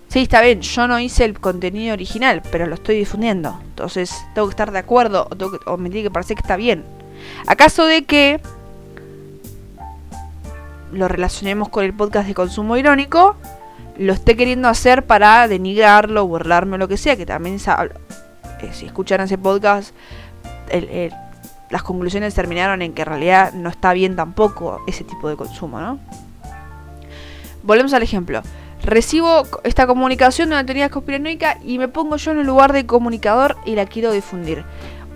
Sí, 0.10 0.24
está 0.24 0.42
bien, 0.42 0.60
yo 0.60 0.88
no 0.90 1.00
hice 1.00 1.24
el 1.24 1.40
contenido 1.40 1.94
original, 1.94 2.42
pero 2.52 2.68
lo 2.68 2.76
estoy 2.76 2.98
difundiendo. 2.98 3.58
Entonces 3.64 4.14
tengo 4.34 4.48
que 4.48 4.52
estar 4.52 4.72
de 4.72 4.80
acuerdo 4.80 5.30
o, 5.32 5.72
o 5.72 5.78
me 5.78 5.90
tiene 5.90 6.04
que 6.04 6.12
parecer 6.12 6.36
que 6.36 6.42
está 6.42 6.58
bien. 6.58 6.84
¿Acaso 7.48 7.86
de 7.86 8.04
que 8.04 8.42
lo 10.96 11.08
relacionemos 11.08 11.70
con 11.70 11.84
el 11.84 11.94
podcast 11.94 12.28
de 12.28 12.34
consumo 12.34 12.78
irónico, 12.78 13.36
lo 13.98 14.14
esté 14.14 14.36
queriendo 14.36 14.68
hacer 14.68 15.06
para 15.06 15.48
denigrarlo, 15.48 16.28
burlarme 16.28 16.76
o 16.76 16.78
lo 16.78 16.88
que 16.88 16.98
sea, 16.98 17.16
que 17.16 17.26
también 17.26 17.56
eh, 17.56 18.70
si 18.72 18.86
escuchan 18.86 19.22
ese 19.22 19.38
podcast, 19.38 19.94
las 21.70 21.84
conclusiones 21.84 22.34
terminaron 22.34 22.82
en 22.82 22.94
que 22.94 23.04
en 23.04 23.08
realidad 23.08 23.54
no 23.54 23.70
está 23.70 23.94
bien 23.94 24.16
tampoco 24.16 24.82
ese 24.88 25.04
tipo 25.04 25.30
de 25.30 25.36
consumo, 25.36 25.80
¿no? 25.80 26.00
volvemos 27.66 27.94
al 27.94 28.04
ejemplo. 28.04 28.42
Recibo 28.84 29.44
esta 29.64 29.88
comunicación 29.88 30.50
de 30.50 30.56
una 30.56 30.66
teoría 30.66 30.90
conspiranoica 30.90 31.58
y 31.64 31.80
me 31.80 31.88
pongo 31.88 32.18
yo 32.18 32.32
en 32.32 32.40
el 32.40 32.46
lugar 32.46 32.72
de 32.72 32.86
comunicador 32.86 33.58
y 33.66 33.76
la 33.76 33.88
quiero 33.88 34.12
difundir. 34.12 34.64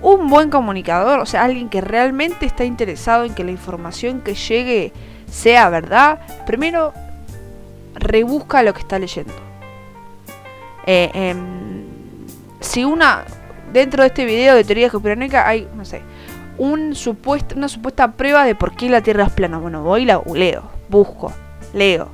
Un 0.01 0.29
buen 0.29 0.49
comunicador, 0.49 1.19
o 1.19 1.25
sea, 1.25 1.43
alguien 1.43 1.69
que 1.69 1.81
realmente 1.81 2.45
está 2.45 2.65
interesado 2.65 3.25
en 3.25 3.35
que 3.35 3.43
la 3.43 3.51
información 3.51 4.21
que 4.21 4.33
llegue 4.33 4.93
sea 5.31 5.69
verdad, 5.69 6.19
primero 6.45 6.93
rebusca 7.95 8.63
lo 8.63 8.73
que 8.73 8.81
está 8.81 8.99
leyendo. 8.99 9.33
Eh, 10.85 11.09
em, 11.13 11.83
si 12.59 12.83
una, 12.83 13.25
dentro 13.71 14.03
de 14.03 14.07
este 14.07 14.25
video 14.25 14.55
de 14.55 14.63
teoría 14.63 14.89
conspiranoica 14.89 15.47
hay, 15.47 15.67
no 15.75 15.85
sé, 15.85 16.01
un 16.57 16.93
supuesto, 16.93 17.55
una 17.55 17.69
supuesta 17.69 18.11
prueba 18.11 18.43
de 18.43 18.53
por 18.53 18.75
qué 18.75 18.89
la 18.89 19.01
Tierra 19.01 19.25
es 19.25 19.31
plana. 19.31 19.57
Bueno, 19.57 19.81
voy 19.81 20.03
y 20.03 20.05
la 20.05 20.21
leo, 20.33 20.63
busco, 20.89 21.31
leo. 21.73 22.09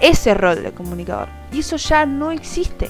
Ese 0.00 0.34
rol 0.34 0.62
de 0.62 0.72
comunicador. 0.72 1.28
Y 1.52 1.60
eso 1.60 1.76
ya 1.76 2.04
no 2.04 2.30
existe. 2.30 2.88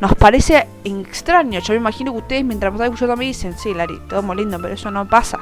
Nos 0.00 0.16
parece 0.16 0.66
extraño. 0.82 1.60
Yo 1.60 1.74
me 1.74 1.78
imagino 1.78 2.10
que 2.12 2.18
ustedes 2.18 2.44
mientras 2.44 2.72
pasan 2.72 2.86
escuchando 2.86 3.16
me 3.16 3.26
dicen, 3.26 3.56
sí, 3.56 3.72
Lari, 3.72 4.00
todo 4.08 4.20
muy 4.22 4.36
lindo, 4.36 4.58
pero 4.60 4.74
eso 4.74 4.90
no 4.90 5.06
pasa. 5.06 5.38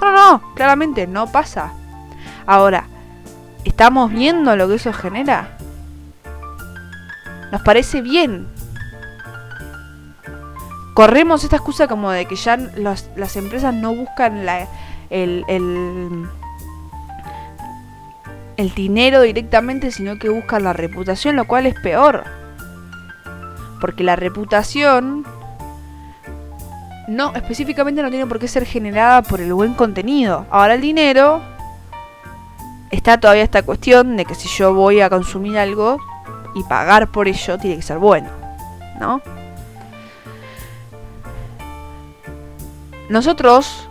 No, 0.00 0.12
no, 0.12 0.32
no, 0.32 0.54
claramente 0.54 1.06
no 1.06 1.30
pasa. 1.30 1.72
Ahora, 2.46 2.84
¿estamos 3.64 4.10
viendo 4.10 4.56
lo 4.56 4.68
que 4.68 4.76
eso 4.76 4.92
genera? 4.92 5.56
Nos 7.52 7.62
parece 7.62 8.00
bien 8.00 8.46
corremos 11.00 11.44
esta 11.44 11.56
excusa 11.56 11.88
como 11.88 12.10
de 12.10 12.26
que 12.26 12.36
ya 12.36 12.56
las 12.56 13.36
empresas 13.36 13.72
no 13.72 13.94
buscan 13.94 14.46
el, 15.08 15.44
el 18.56 18.74
dinero 18.74 19.22
directamente, 19.22 19.92
sino 19.92 20.18
que 20.18 20.28
buscan 20.28 20.64
la 20.64 20.74
reputación, 20.74 21.36
lo 21.36 21.46
cual 21.46 21.64
es 21.64 21.74
peor. 21.80 22.24
Porque 23.80 24.04
la 24.04 24.14
reputación 24.14 25.24
no 27.10 27.34
específicamente 27.34 28.02
no 28.02 28.08
tiene 28.08 28.26
por 28.26 28.38
qué 28.38 28.46
ser 28.46 28.64
generada 28.64 29.22
por 29.22 29.40
el 29.40 29.52
buen 29.52 29.74
contenido. 29.74 30.46
Ahora 30.48 30.74
el 30.74 30.80
dinero 30.80 31.42
está 32.90 33.18
todavía 33.18 33.42
esta 33.42 33.62
cuestión 33.62 34.16
de 34.16 34.24
que 34.24 34.36
si 34.36 34.48
yo 34.48 34.72
voy 34.72 35.00
a 35.00 35.10
consumir 35.10 35.58
algo 35.58 35.98
y 36.54 36.62
pagar 36.62 37.10
por 37.10 37.26
ello 37.26 37.58
tiene 37.58 37.76
que 37.76 37.82
ser 37.82 37.98
bueno, 37.98 38.30
¿no? 39.00 39.20
Nosotros, 43.08 43.88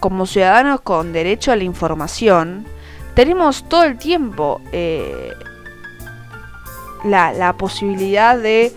como 0.00 0.24
ciudadanos 0.24 0.80
con 0.80 1.12
derecho 1.12 1.52
a 1.52 1.56
la 1.56 1.64
información, 1.64 2.66
tenemos 3.14 3.68
todo 3.68 3.84
el 3.84 3.98
tiempo 3.98 4.62
eh, 4.72 5.34
la, 7.04 7.54
posibilidad 7.58 8.38
de, 8.38 8.72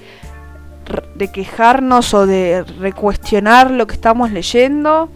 de 1.16 1.32
quejarnos 1.32 2.14
o 2.14 2.26
de 2.26 2.64
recuestionar 2.80 3.72
lo 3.72 3.88
que 3.88 3.96
estamos 3.96 4.32
leyendo 4.32 5.10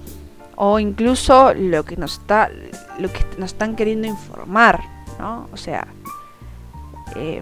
o 0.56 0.80
incluso 0.80 1.54
lo 1.54 1.84
que 1.84 1.98
nos 1.98 2.14
está 2.20 2.50
lo 3.00 3.12
que 3.12 3.26
nos 3.38 3.54
están 3.54 3.76
queriendo 3.76 4.08
informar, 4.08 4.82
¿no? 5.20 5.48
O 5.52 5.58
sea, 5.58 5.88
eh, 7.16 7.42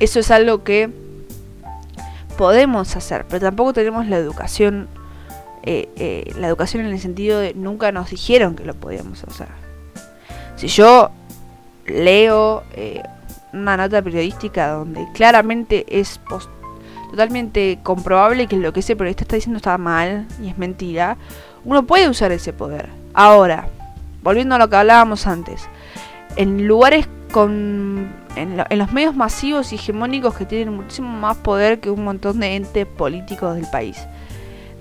eso 0.00 0.20
es 0.20 0.30
algo 0.30 0.64
que 0.64 0.90
podemos 2.38 2.96
hacer, 2.96 3.26
pero 3.28 3.40
tampoco 3.40 3.72
tenemos 3.72 4.06
la 4.06 4.16
educación 4.16 4.88
eh, 5.68 5.88
eh, 5.96 6.32
la 6.38 6.46
educación 6.46 6.86
en 6.86 6.92
el 6.92 7.00
sentido 7.00 7.40
de 7.40 7.52
nunca 7.52 7.90
nos 7.90 8.10
dijeron 8.10 8.54
que 8.54 8.64
lo 8.64 8.74
podíamos 8.74 9.24
hacer. 9.24 9.48
Si 10.54 10.68
yo 10.68 11.10
leo 11.86 12.62
eh, 12.72 13.02
una 13.52 13.76
nota 13.76 14.00
periodística 14.00 14.68
donde 14.68 15.04
claramente 15.12 15.84
es 15.88 16.20
totalmente 17.10 17.78
comprobable 17.82 18.46
que 18.46 18.56
lo 18.56 18.72
que 18.72 18.80
ese 18.80 18.96
periodista 18.96 19.24
está 19.24 19.36
diciendo 19.36 19.58
está 19.58 19.78
mal 19.78 20.26
y 20.42 20.48
es 20.48 20.58
mentira, 20.58 21.16
uno 21.64 21.86
puede 21.86 22.08
usar 22.08 22.32
ese 22.32 22.52
poder. 22.52 22.88
Ahora, 23.14 23.68
volviendo 24.22 24.54
a 24.54 24.58
lo 24.58 24.68
que 24.68 24.76
hablábamos 24.76 25.26
antes, 25.26 25.68
en 26.36 26.66
lugares 26.66 27.08
con 27.32 28.12
en, 28.36 28.78
los 28.78 28.92
medios 28.92 29.16
masivos 29.16 29.72
y 29.72 29.76
hegemónicos 29.76 30.34
que 30.34 30.44
tienen 30.44 30.74
muchísimo 30.74 31.08
más 31.08 31.36
poder 31.38 31.80
que 31.80 31.90
un 31.90 32.04
montón 32.04 32.40
de 32.40 32.54
entes 32.54 32.86
políticos 32.86 33.56
del 33.56 33.66
país. 33.70 33.98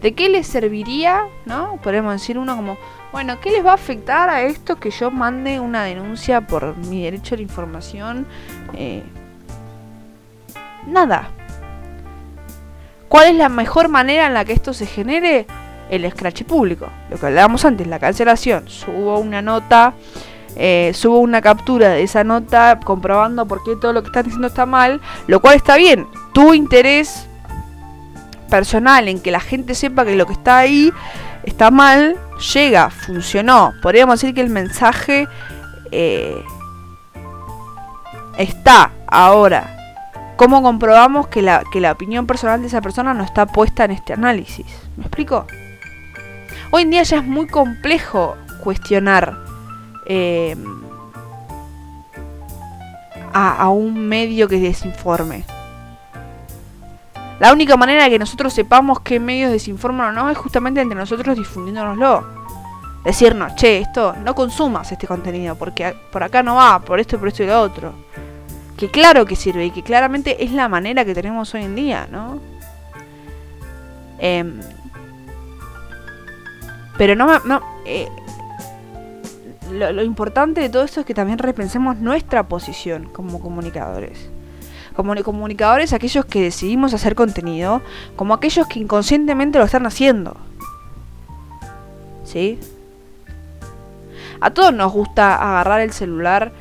¿De 0.01 0.13
qué 0.13 0.29
les 0.29 0.45
serviría, 0.45 1.23
no? 1.45 1.79
Podemos 1.81 2.13
decir 2.13 2.37
uno 2.37 2.55
como, 2.55 2.77
bueno, 3.11 3.39
¿qué 3.39 3.49
les 3.49 3.65
va 3.65 3.71
a 3.71 3.75
afectar 3.75 4.29
a 4.29 4.43
esto 4.43 4.75
que 4.75 4.91
yo 4.91 5.09
mande 5.09 5.59
una 5.59 5.83
denuncia 5.83 6.41
por 6.41 6.77
mi 6.77 7.03
derecho 7.03 7.33
a 7.33 7.37
la 7.37 7.43
información? 7.43 8.27
Eh, 8.73 9.03
nada. 10.85 11.29
¿Cuál 13.09 13.27
es 13.29 13.35
la 13.35 13.49
mejor 13.49 13.89
manera 13.89 14.27
en 14.27 14.33
la 14.33 14.45
que 14.45 14.53
esto 14.53 14.73
se 14.73 14.85
genere? 14.85 15.45
El 15.89 16.09
scratch 16.09 16.43
público. 16.43 16.87
Lo 17.09 17.17
que 17.17 17.25
hablábamos 17.27 17.63
antes, 17.65 17.87
la 17.87 17.99
cancelación. 17.99 18.67
Subo 18.67 19.19
una 19.19 19.41
nota, 19.41 19.93
eh, 20.55 20.91
subo 20.95 21.19
una 21.19 21.41
captura 21.41 21.89
de 21.89 22.03
esa 22.03 22.23
nota 22.23 22.79
comprobando 22.83 23.45
por 23.45 23.63
qué 23.63 23.75
todo 23.75 23.93
lo 23.93 24.01
que 24.01 24.07
están 24.07 24.23
diciendo 24.23 24.47
está 24.47 24.65
mal, 24.65 24.99
lo 25.27 25.39
cual 25.41 25.55
está 25.55 25.77
bien. 25.77 26.07
Tu 26.33 26.53
interés 26.53 27.27
personal 28.49 29.07
en 29.07 29.19
que 29.19 29.31
la 29.31 29.39
gente 29.39 29.75
sepa 29.75 30.05
que 30.05 30.15
lo 30.15 30.25
que 30.25 30.33
está 30.33 30.57
ahí 30.57 30.91
está 31.43 31.71
mal, 31.71 32.17
llega, 32.53 32.89
funcionó. 32.89 33.73
Podríamos 33.81 34.19
decir 34.19 34.33
que 34.33 34.41
el 34.41 34.49
mensaje 34.49 35.27
eh, 35.91 36.43
está 38.37 38.91
ahora. 39.07 39.74
¿Cómo 40.35 40.61
comprobamos 40.61 41.27
que 41.27 41.41
la, 41.41 41.63
que 41.71 41.79
la 41.79 41.93
opinión 41.93 42.27
personal 42.27 42.59
de 42.61 42.67
esa 42.67 42.81
persona 42.81 43.13
no 43.13 43.23
está 43.23 43.45
puesta 43.45 43.85
en 43.85 43.91
este 43.91 44.13
análisis? 44.13 44.65
¿Me 44.97 45.03
explico? 45.05 45.47
Hoy 46.71 46.83
en 46.83 46.91
día 46.91 47.03
ya 47.03 47.17
es 47.17 47.23
muy 47.23 47.47
complejo 47.47 48.35
cuestionar 48.61 49.37
eh, 50.05 50.57
a, 53.31 53.69
un 53.69 54.07
medio 54.07 54.47
que 54.47 54.59
desinforme. 54.59 55.45
La 57.39 57.53
única 57.53 57.77
manera 57.77 58.05
de 58.05 58.09
que 58.09 58.19
nosotros 58.19 58.53
sepamos 58.53 59.01
qué 59.01 59.19
medios 59.19 59.51
desinforman 59.51 60.09
o 60.17 60.23
no 60.23 60.29
es 60.29 60.37
justamente 60.37 60.81
entre 60.81 60.97
nosotros 60.97 61.37
difundiéndonoslo. 61.37 62.25
Decirnos, 63.03 63.55
che, 63.55 63.79
esto, 63.79 64.15
no 64.23 64.33
consumas 64.33 64.91
este 64.91 65.05
contenido 65.05 65.55
porque 65.55 65.95
por 66.11 66.23
acá 66.23 66.43
no 66.43 66.55
va, 66.55 66.79
por 66.79 66.99
esto, 66.99 67.19
por 67.19 67.27
esto 67.27 67.43
y 67.43 67.47
lo 67.47 67.61
otro. 67.61 67.93
Que 68.77 68.89
claro 68.91 69.25
que 69.25 69.35
sirve 69.35 69.65
y 69.65 69.71
que 69.71 69.83
claramente 69.83 70.43
es 70.43 70.51
la 70.51 70.67
manera 70.67 71.05
que 71.05 71.13
tenemos 71.13 71.53
hoy 71.53 71.63
en 71.63 71.75
día, 71.75 72.07
¿no? 72.11 72.41
Em, 74.19 74.59
pero 76.97 77.15
no, 77.15 77.39
no 77.39 77.61
eh, 77.85 78.07
lo, 79.71 79.91
lo 79.91 80.03
importante 80.03 80.61
de 80.61 80.69
todo 80.69 80.83
esto 80.83 81.01
es 81.01 81.05
que 81.05 81.13
también 81.13 81.37
repensemos 81.39 81.97
nuestra 81.97 82.47
posición 82.47 83.09
como 83.11 83.39
comunicadores 83.39 84.29
como 84.95 85.13
comunicadores 85.23 85.93
aquellos 85.93 86.25
que 86.25 86.41
decidimos 86.41 86.93
hacer 86.93 87.15
contenido, 87.15 87.81
como 88.15 88.33
aquellos 88.33 88.65
que 88.67 88.79
inconscientemente 88.79 89.59
lo 89.59 89.65
están 89.65 89.85
haciendo. 89.85 90.37
¿Sí? 92.23 92.59
A 94.39 94.51
todos 94.51 94.73
nos 94.73 94.91
gusta 94.91 95.35
agarrar 95.35 95.81
el 95.81 95.91
celular, 95.91 96.53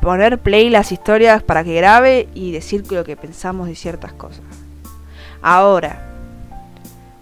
poner 0.00 0.38
play 0.38 0.70
las 0.70 0.92
historias 0.92 1.42
para 1.42 1.64
que 1.64 1.74
grabe 1.74 2.28
y 2.34 2.52
decir 2.52 2.90
lo 2.90 3.04
que 3.04 3.16
pensamos 3.16 3.68
de 3.68 3.74
ciertas 3.74 4.12
cosas. 4.12 4.44
Ahora, 5.42 6.12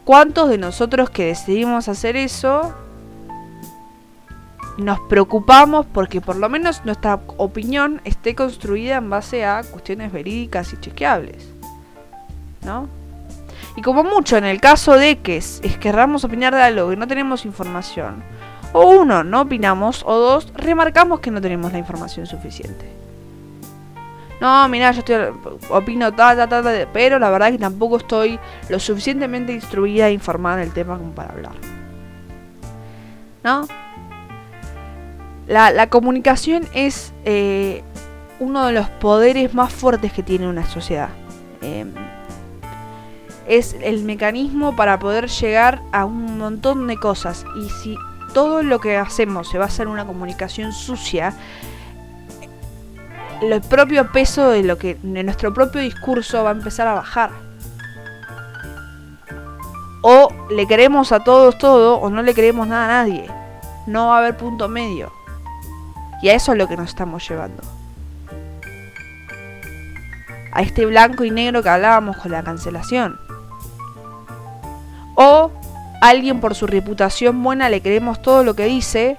¿cuántos 0.05 0.49
de 0.49 0.59
nosotros 0.59 1.11
que 1.11 1.27
decidimos 1.27 1.89
hacer 1.89 2.17
eso 2.17 2.75
nos 4.77 5.01
preocupamos 5.01 5.87
porque 5.87 6.21
por 6.21 6.37
lo 6.37 6.49
menos 6.49 6.85
nuestra 6.85 7.21
opinión 7.37 8.01
esté 8.05 8.35
construida 8.35 8.97
en 8.97 9.11
base 9.11 9.45
a 9.45 9.62
cuestiones 9.62 10.12
verídicas 10.12 10.73
y 10.73 10.77
chequeables. 10.77 11.49
¿No? 12.62 12.89
Y 13.77 13.83
como 13.83 14.05
mucho 14.05 14.37
en 14.37 14.45
el 14.45 14.61
caso 14.61 14.95
de 14.95 15.19
que 15.19 15.43
querramos 15.81 16.25
opinar 16.25 16.55
de 16.55 16.62
algo 16.62 16.93
y 16.93 16.97
no 16.97 17.07
tenemos 17.07 17.45
información, 17.45 18.23
o 18.77 18.91
uno, 18.91 19.25
no 19.25 19.41
opinamos, 19.43 20.03
o 20.07 20.19
dos, 20.19 20.53
remarcamos 20.55 21.21
que 21.21 21.31
no 21.31 21.41
tenemos 21.41 21.73
la 21.73 21.79
información 21.79 22.27
suficiente. 22.27 22.87
No, 24.39 24.69
mira, 24.69 24.93
yo 24.93 24.99
estoy, 24.99 25.17
opino 25.71 26.12
tal, 26.12 26.37
tal, 26.37 26.49
tal, 26.49 26.89
pero 26.93 27.19
la 27.19 27.31
verdad 27.31 27.49
es 27.49 27.55
que 27.55 27.61
tampoco 27.61 27.97
estoy 27.97 28.39
lo 28.69 28.79
suficientemente 28.79 29.55
instruida 29.55 30.09
e 30.09 30.12
informada 30.12 30.59
del 30.59 30.73
tema 30.73 30.99
como 30.99 31.12
para 31.12 31.33
hablar. 31.33 31.55
¿No? 33.43 33.67
La, 35.47 35.89
comunicación 35.89 36.69
es 36.75 37.15
eh, 37.25 37.83
uno 38.41 38.67
de 38.67 38.73
los 38.73 38.91
poderes 38.91 39.55
más 39.55 39.73
fuertes 39.73 40.12
que 40.12 40.23
tiene 40.23 40.49
una 40.49 40.67
sociedad. 40.67 41.09
Em, 41.62 41.95
es 43.49 43.75
el 43.81 44.05
mecanismo 44.05 44.77
para 44.77 44.99
poder 44.99 45.29
llegar 45.29 45.81
a 45.93 46.05
un 46.05 46.37
montón 46.37 46.87
de 46.89 46.97
cosas. 46.97 47.47
Y 47.57 47.71
si 47.71 47.97
todo 48.37 48.62
lo 48.62 48.81
que 48.81 48.99
hacemos 48.99 49.49
se 49.49 49.57
basa 49.57 49.83
en 49.83 49.88
una 49.88 50.05
comunicación 50.05 50.75
sucia, 50.75 51.33
el 53.40 53.62
propio 53.62 54.12
peso 54.12 54.51
de 54.51 54.62
lo 54.62 54.77
que 54.77 54.99
de 55.03 55.22
nuestro 55.22 55.55
propio 55.55 55.81
discurso 55.81 56.44
va 56.44 56.51
a 56.51 56.53
empezar 56.53 56.87
a 56.87 56.92
bajar. 56.92 57.31
O 60.03 60.29
le 60.51 60.66
queremos 60.66 61.12
a 61.12 61.20
todos 61.20 61.57
todo 61.57 61.96
o 61.96 62.11
no 62.11 62.20
le 62.20 62.35
queremos 62.35 62.68
nada 62.68 62.85
a 62.85 63.05
nadie. 63.05 63.27
No 63.87 64.09
va 64.09 64.16
a 64.16 64.18
haber 64.18 64.37
punto 64.37 64.68
medio. 64.68 65.11
Y 66.20 66.29
a 66.29 66.35
eso 66.35 66.53
es 66.53 66.59
lo 66.59 66.68
que 66.68 66.77
nos 66.77 66.90
estamos 66.90 67.27
llevando. 67.27 67.62
A 70.53 70.61
este 70.61 70.85
blanco 70.85 71.25
y 71.25 71.31
negro 71.31 71.62
que 71.62 71.70
hablábamos 71.70 72.18
con 72.18 72.33
la 72.33 72.42
cancelación. 72.42 73.18
O 75.14 75.51
alguien 76.01 76.41
por 76.41 76.55
su 76.55 76.67
reputación 76.67 77.43
buena 77.43 77.69
le 77.69 77.83
creemos 77.83 78.21
todo 78.23 78.45
lo 78.45 78.55
que 78.55 78.67
dice. 78.67 79.19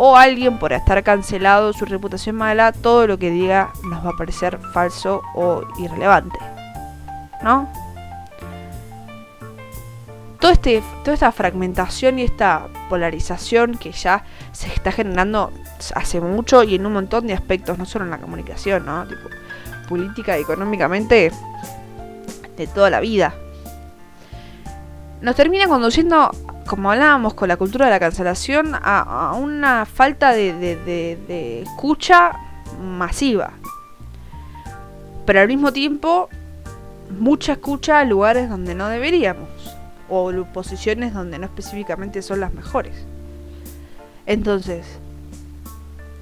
O 0.00 0.16
alguien 0.16 0.58
por 0.58 0.72
estar 0.72 1.02
cancelado, 1.02 1.72
su 1.72 1.84
reputación 1.84 2.36
mala, 2.36 2.70
todo 2.72 3.08
lo 3.08 3.18
que 3.18 3.30
diga 3.30 3.72
nos 3.82 4.04
va 4.04 4.10
a 4.10 4.16
parecer 4.16 4.58
falso 4.72 5.22
o 5.34 5.62
irrelevante. 5.78 6.38
¿No? 7.42 7.68
Todo 10.38 10.52
este, 10.52 10.84
toda 11.02 11.14
esta 11.14 11.32
fragmentación 11.32 12.20
y 12.20 12.22
esta 12.22 12.68
polarización 12.88 13.76
que 13.76 13.90
ya 13.90 14.22
se 14.52 14.68
está 14.68 14.92
generando 14.92 15.50
hace 15.96 16.20
mucho 16.20 16.62
y 16.62 16.76
en 16.76 16.86
un 16.86 16.92
montón 16.92 17.26
de 17.26 17.34
aspectos, 17.34 17.76
no 17.76 17.84
solo 17.84 18.04
en 18.04 18.12
la 18.12 18.18
comunicación, 18.18 18.86
¿no? 18.86 19.04
Tipo, 19.04 19.28
política 19.88 20.38
y 20.38 20.42
económicamente 20.42 21.32
de 22.56 22.66
toda 22.68 22.88
la 22.90 23.00
vida 23.00 23.34
nos 25.20 25.34
termina 25.34 25.66
conduciendo, 25.66 26.30
como 26.66 26.90
hablábamos 26.90 27.34
con 27.34 27.48
la 27.48 27.56
cultura 27.56 27.86
de 27.86 27.90
la 27.90 28.00
cancelación, 28.00 28.72
a, 28.74 29.34
una 29.38 29.84
falta 29.84 30.32
de, 30.32 31.62
escucha 31.62 32.32
masiva. 32.80 33.52
Pero 35.26 35.40
al 35.40 35.48
mismo 35.48 35.72
tiempo, 35.72 36.28
mucha 37.18 37.52
escucha 37.52 37.98
a 37.98 38.04
lugares 38.04 38.48
donde 38.48 38.74
no 38.74 38.88
deberíamos, 38.88 39.48
o 40.08 40.32
posiciones 40.52 41.12
donde 41.12 41.38
no 41.38 41.46
específicamente 41.46 42.22
son 42.22 42.40
las 42.40 42.54
mejores. 42.54 42.94
Entonces, 44.26 44.86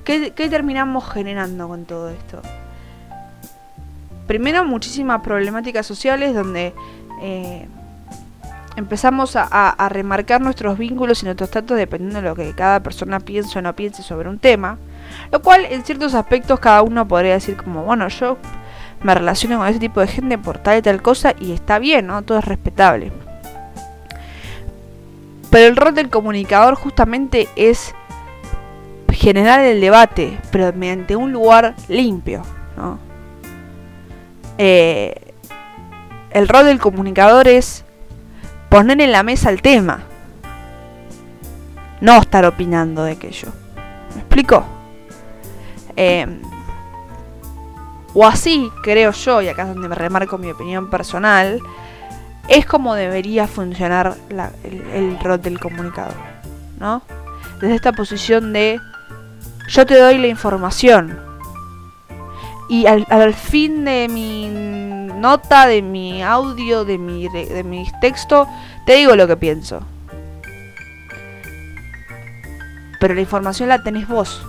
¿qué, 0.04 0.30
terminamos 0.30 1.08
generando 1.10 1.68
con 1.68 1.84
todo 1.84 2.08
esto? 2.08 2.40
Primero, 4.26 4.64
muchísimas 4.64 5.20
problemáticas 5.20 5.86
sociales 5.86 6.34
donde 6.34 6.72
eh, 7.20 7.68
empezamos 8.76 9.36
a, 9.36 9.88
remarcar 9.88 10.40
nuestros 10.40 10.78
vínculos 10.78 11.22
y 11.22 11.24
nuestros 11.24 11.50
tratos 11.50 11.76
dependiendo 11.76 12.20
de 12.20 12.28
lo 12.28 12.34
que 12.34 12.52
cada 12.52 12.80
persona 12.80 13.20
piense 13.20 13.58
o 13.58 13.62
no 13.62 13.74
piense 13.74 14.02
sobre 14.02 14.28
un 14.28 14.38
tema. 14.38 14.78
Lo 15.32 15.42
cual 15.42 15.64
en 15.64 15.84
ciertos 15.84 16.14
aspectos 16.14 16.60
cada 16.60 16.82
uno 16.82 17.08
podría 17.08 17.34
decir 17.34 17.56
como, 17.56 17.84
bueno, 17.84 18.08
yo 18.08 18.36
me 19.02 19.14
relaciono 19.14 19.58
con 19.58 19.68
ese 19.68 19.78
tipo 19.78 20.00
de 20.00 20.06
gente 20.06 20.38
por 20.38 20.58
tal 20.58 20.78
y 20.78 20.82
tal 20.82 21.02
cosa 21.02 21.34
y 21.40 21.52
está 21.52 21.78
bien, 21.78 22.06
¿no? 22.06 22.22
Todo 22.22 22.38
es 22.38 22.44
respetable. 22.44 23.12
Pero 25.50 25.68
el 25.68 25.76
rol 25.76 25.94
del 25.94 26.10
comunicador 26.10 26.74
justamente 26.74 27.48
es 27.56 27.94
generar 29.10 29.60
el 29.60 29.80
debate, 29.80 30.38
pero 30.50 30.72
mediante 30.74 31.16
un 31.16 31.32
lugar 31.32 31.74
limpio, 31.88 32.42
¿no? 32.76 32.98
Eh, 34.58 35.32
el 36.30 36.48
rol 36.48 36.66
del 36.66 36.78
comunicador 36.78 37.48
es 37.48 37.85
poner 38.68 39.00
en 39.00 39.12
la 39.12 39.22
mesa 39.22 39.50
el 39.50 39.62
tema. 39.62 40.02
No 42.00 42.18
estar 42.18 42.44
opinando 42.44 43.04
de 43.04 43.12
aquello. 43.12 43.48
¿Me 44.14 44.20
explico? 44.20 44.64
Em, 45.96 46.42
o 48.14 48.26
así, 48.26 48.70
creo 48.82 49.12
yo, 49.12 49.42
y 49.42 49.48
acá 49.48 49.62
es 49.62 49.68
donde 49.68 49.88
me 49.88 49.94
remarco 49.94 50.38
mi 50.38 50.50
opinión 50.50 50.90
personal, 50.90 51.60
es 52.48 52.66
como 52.66 52.94
debería 52.94 53.46
funcionar 53.46 54.16
el, 54.62 55.18
rol 55.20 55.40
del 55.40 55.58
comunicador. 55.58 56.14
¿No? 56.78 57.02
Desde 57.60 57.74
esta 57.74 57.92
posición 57.92 58.52
de 58.52 58.78
yo 59.68 59.86
te 59.86 59.98
doy 59.98 60.18
la 60.18 60.28
información. 60.28 61.18
Y 62.68 62.86
al 62.86 63.34
fin 63.34 63.84
de 63.84 64.08
mi 64.08 64.95
nota, 65.16 65.66
de 65.66 65.82
mi 65.82 66.22
audio, 66.22 66.84
de 66.84 66.98
mi, 66.98 67.28
de, 67.28 67.64
mis 67.64 67.92
te 67.98 68.92
digo 68.94 69.16
lo 69.16 69.26
que 69.26 69.36
pienso. 69.36 69.80
Pero 73.00 73.14
la 73.14 73.20
información 73.20 73.68
la 73.68 73.82
tenés 73.82 74.08
vos. 74.08 74.44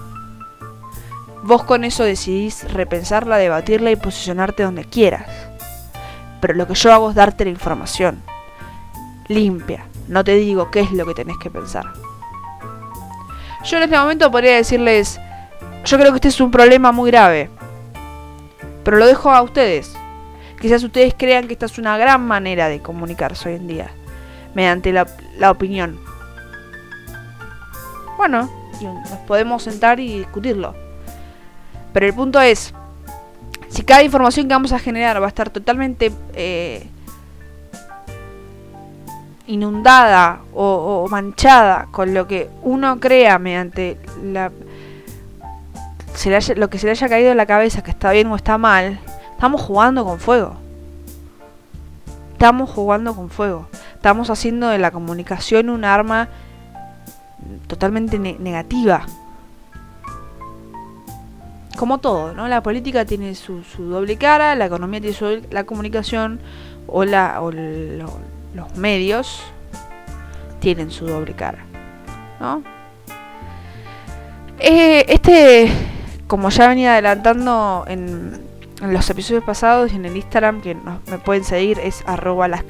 Vos 1.43 1.63
con 1.63 1.83
eso 1.83 2.03
decidís 2.03 2.71
repensarla, 2.71 3.37
debatirla 3.37 3.91
y 3.91 3.95
posicionarte 3.95 4.63
donde 4.63 4.85
quieras. 4.85 5.27
Pero 6.39 6.53
lo 6.53 6.67
que 6.67 6.75
yo 6.75 6.93
hago 6.93 7.09
es 7.09 7.15
darte 7.15 7.45
la 7.45 7.51
información. 7.51 8.21
Limpia. 9.27 9.85
No 10.07 10.23
te 10.23 10.35
digo 10.35 10.71
qué 10.71 10.81
es 10.81 10.91
lo 10.91 11.05
que 11.05 11.13
tenés 11.13 11.37
que 11.37 11.49
pensar. 11.49 11.85
Yo 13.63 13.77
en 13.77 13.83
este 13.83 13.97
momento 13.97 14.31
podría 14.31 14.55
decirles, 14.55 15.19
yo 15.83 15.97
creo 15.97 16.11
que 16.11 16.17
este 16.17 16.27
es 16.29 16.39
un 16.39 16.51
problema 16.51 16.91
muy 16.91 17.11
grave. 17.11 17.49
Pero 18.83 18.97
lo 18.97 19.05
dejo 19.05 19.31
a 19.31 19.41
ustedes. 19.41 19.96
Quizás 20.59 20.83
ustedes 20.83 21.13
crean 21.15 21.47
que 21.47 21.53
esta 21.53 21.67
es 21.67 21.77
una 21.77 21.97
gran 21.97 22.25
manera 22.25 22.67
de 22.67 22.81
comunicarse 22.81 23.49
hoy 23.49 23.55
en 23.55 23.67
día, 23.67 23.91
mediante 24.55 24.91
la, 24.91 25.51
opinión. 25.51 25.99
Bueno, 28.17 28.49
nos 28.81 29.19
podemos 29.27 29.63
sentar 29.63 29.99
y 29.99 30.19
discutirlo. 30.19 30.73
Pero 31.93 32.05
el 32.07 32.13
punto 32.13 32.41
es, 32.41 32.73
si 33.69 33.83
cada 33.83 34.01
información 34.01 34.47
que 34.47 34.53
vamos 34.53 34.71
a 34.71 34.79
generar 34.79 35.21
va 35.21 35.25
a 35.25 35.29
estar 35.29 35.51
totalmente 35.51 36.11
eh, 36.33 36.87
inundada 39.45 40.41
o, 40.53 41.07
manchada 41.09 41.87
con 41.91 42.15
lo 42.15 42.27
que 42.27 42.49
uno 42.63 42.99
crea 42.99 43.37
mediante 43.37 43.97
la, 44.23 44.51
lo 46.55 46.69
que 46.69 46.79
se 46.79 46.87
le 46.87 46.91
haya 46.91 47.09
caído 47.09 47.31
en 47.31 47.37
la 47.37 47.45
cabeza, 47.45 47.83
que 47.83 47.91
está 47.91 48.11
bien 48.11 48.27
o 48.27 48.35
está 48.35 48.57
mal, 48.57 48.99
Estamos 49.37 49.61
jugando 49.61 50.03
con 50.03 50.19
fuego. 50.19 50.55
Estamos 52.33 52.71
jugando 52.71 53.13
con 53.13 53.29
fuego. 53.29 53.67
Estamos 53.93 54.31
haciendo 54.31 54.69
de 54.69 54.79
la 54.79 54.89
comunicación 54.89 55.69
un 55.69 55.85
arma 55.85 56.27
totalmente 57.67 58.17
negativa. 58.17 59.05
Como 61.77 61.99
todo, 61.99 62.33
¿no? 62.33 62.47
La 62.47 62.63
política 62.63 63.05
tiene 63.05 63.35
su, 63.35 63.61
doble 63.77 64.17
cara, 64.17 64.55
la 64.55 64.65
economía 64.65 65.01
tiene 65.01 65.15
su 65.15 65.43
la 65.51 65.65
comunicación 65.65 66.39
o, 66.87 67.05
la, 67.05 67.39
o 67.39 67.51
los 67.51 68.75
medios 68.75 69.43
tienen 70.61 70.89
su 70.89 71.05
doble 71.05 71.33
cara, 71.35 71.63
¿no? 72.39 72.63
Eh, 74.57 75.05
este, 75.07 75.71
como 76.25 76.49
ya 76.49 76.69
venía 76.69 76.93
adelantando 76.93 77.85
en, 77.87 78.46
en 78.81 78.93
los 78.93 79.09
episodios 79.09 79.43
pasados 79.43 79.91
y 79.91 79.95
en 79.95 80.05
el 80.05 80.15
Instagram 80.15 80.61
que 80.61 80.75
me 80.75 81.17
pueden 81.17 81.43
seguir 81.43 81.79
es 81.79 82.03
arroba 82.05 82.47
las. 82.47 82.63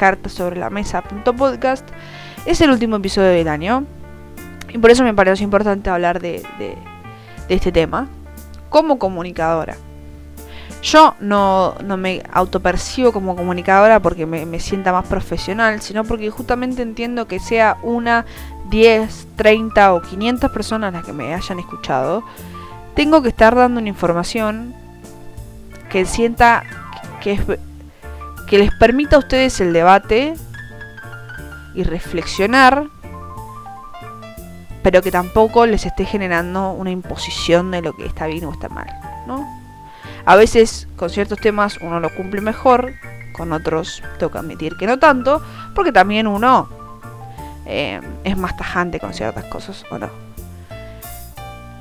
Es 2.45 2.61
el 2.61 2.71
último 2.71 2.95
episodio 2.95 3.29
del 3.29 3.47
año 3.47 3.83
y 4.69 4.77
por 4.77 4.91
eso 4.91 5.03
me 5.03 5.13
pareció 5.13 5.43
importante 5.43 5.89
hablar 5.89 6.21
de, 6.21 6.43
este 7.49 7.71
tema 7.71 8.07
como 8.69 8.99
comunicadora. 8.99 9.75
Yo 10.83 11.15
no, 11.19 11.75
no 11.83 11.97
me 11.97 12.21
autopercibo 12.31 13.11
como 13.11 13.35
comunicadora 13.35 13.99
porque 13.99 14.25
me, 14.25 14.45
me, 14.45 14.59
sienta 14.59 14.91
más 14.91 15.07
profesional, 15.07 15.81
sino 15.81 16.03
porque 16.03 16.29
justamente 16.29 16.83
entiendo 16.83 17.27
que 17.27 17.39
sea 17.39 17.77
una, 17.81 18.25
10, 18.69 19.27
30 19.35 19.93
o 19.93 20.01
500 20.01 20.51
personas 20.51 20.93
las 20.93 21.05
que 21.05 21.13
me 21.13 21.33
hayan 21.33 21.59
escuchado, 21.59 22.23
tengo 22.95 23.21
que 23.21 23.29
estar 23.29 23.55
dando 23.55 23.79
una 23.79 23.89
información 23.89 24.75
que 25.97 26.05
sienta 26.05 26.63
que, 27.21 27.39
que 28.45 28.59
les 28.59 28.71
permita 28.75 29.15
a 29.15 29.19
ustedes 29.19 29.59
el 29.61 29.73
debate 29.73 30.35
y 31.73 31.81
reflexionar, 31.81 32.85
pero 34.83 35.01
que 35.01 35.09
tampoco 35.09 35.65
les 35.65 35.87
esté 35.87 36.05
generando 36.05 36.69
una 36.73 36.91
imposición 36.91 37.71
de 37.71 37.81
lo 37.81 37.95
que 37.95 38.05
está 38.05 38.27
bien 38.27 38.45
o 38.45 38.51
está 38.51 38.69
mal, 38.69 38.85
¿no? 39.25 39.43
A 40.23 40.35
veces 40.35 40.87
con 40.97 41.09
ciertos 41.09 41.39
temas 41.39 41.79
uno 41.81 41.99
lo 41.99 42.13
cumple 42.13 42.41
mejor, 42.41 42.93
con 43.35 43.51
otros 43.51 44.03
tengo 44.19 44.31
que 44.31 44.37
admitir 44.37 44.77
que 44.77 44.85
no 44.85 44.99
tanto, 44.99 45.41
porque 45.73 45.91
también 45.91 46.27
uno 46.27 46.69
eh, 47.65 47.99
es 48.23 48.37
más 48.37 48.55
tajante 48.55 48.99
con 48.99 49.15
ciertas 49.15 49.45
cosas 49.45 49.83
o 49.89 49.97
no. 49.97 50.26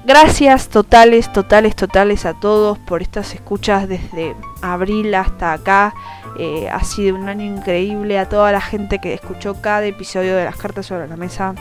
Gracias 0.07 0.69
totales, 0.69 1.33
totales, 1.33 1.75
totales 1.75 2.27
a 2.27 2.35
todos 2.35 2.79
por 2.79 3.03
estas 3.03 3.35
escuchas 3.35 3.89
desde 3.89 4.37
abril 4.63 5.13
hasta 5.17 5.53
acá. 5.53 5.95
Eh, 6.39 6.69
ha 6.71 6.85
sido 6.85 7.17
un 7.17 7.29
año 7.29 7.45
increíble 7.45 8.17
a 8.17 8.29
toda 8.29 8.53
la 8.53 8.61
gente 8.61 9.01
que 9.01 9.15
escuchó 9.15 9.61
cada 9.61 9.85
episodio 9.85 10.37
de 10.37 10.45
las 10.45 10.55
cartas 10.55 10.87
sobre 10.87 11.09
la 11.09 11.17
mesa. 11.17 11.57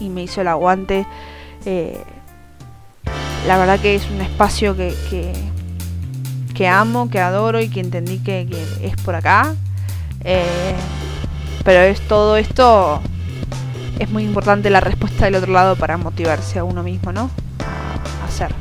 y 0.00 0.08
me 0.08 0.22
hizo 0.22 0.40
el 0.40 0.48
aguante. 0.48 1.06
Eh, 1.66 2.02
la 3.46 3.58
verdad 3.58 3.78
que 3.78 3.94
es 3.94 4.08
un 4.10 4.22
espacio 4.22 4.74
que, 4.74 5.34
amo, 6.66 7.10
que 7.10 7.20
adoro 7.20 7.60
y 7.60 7.68
que 7.68 7.80
entendí 7.80 8.20
que, 8.20 8.48
es 8.80 8.96
por 9.02 9.16
acá. 9.16 9.54
Eh, 10.24 10.74
pero 11.62 11.80
es 11.80 12.00
todo 12.08 12.38
esto, 12.38 13.02
es 13.98 14.10
muy 14.10 14.24
importante 14.24 14.70
la 14.70 14.80
respuesta 14.80 15.24
del 15.24 15.36
otro 15.36 15.52
lado 15.52 15.76
para 15.76 15.96
motivarse 15.96 16.58
a 16.58 16.64
uno 16.64 16.82
mismo, 16.82 17.12
¿no? 17.12 17.30
A 18.22 18.26
hacer. 18.26 18.54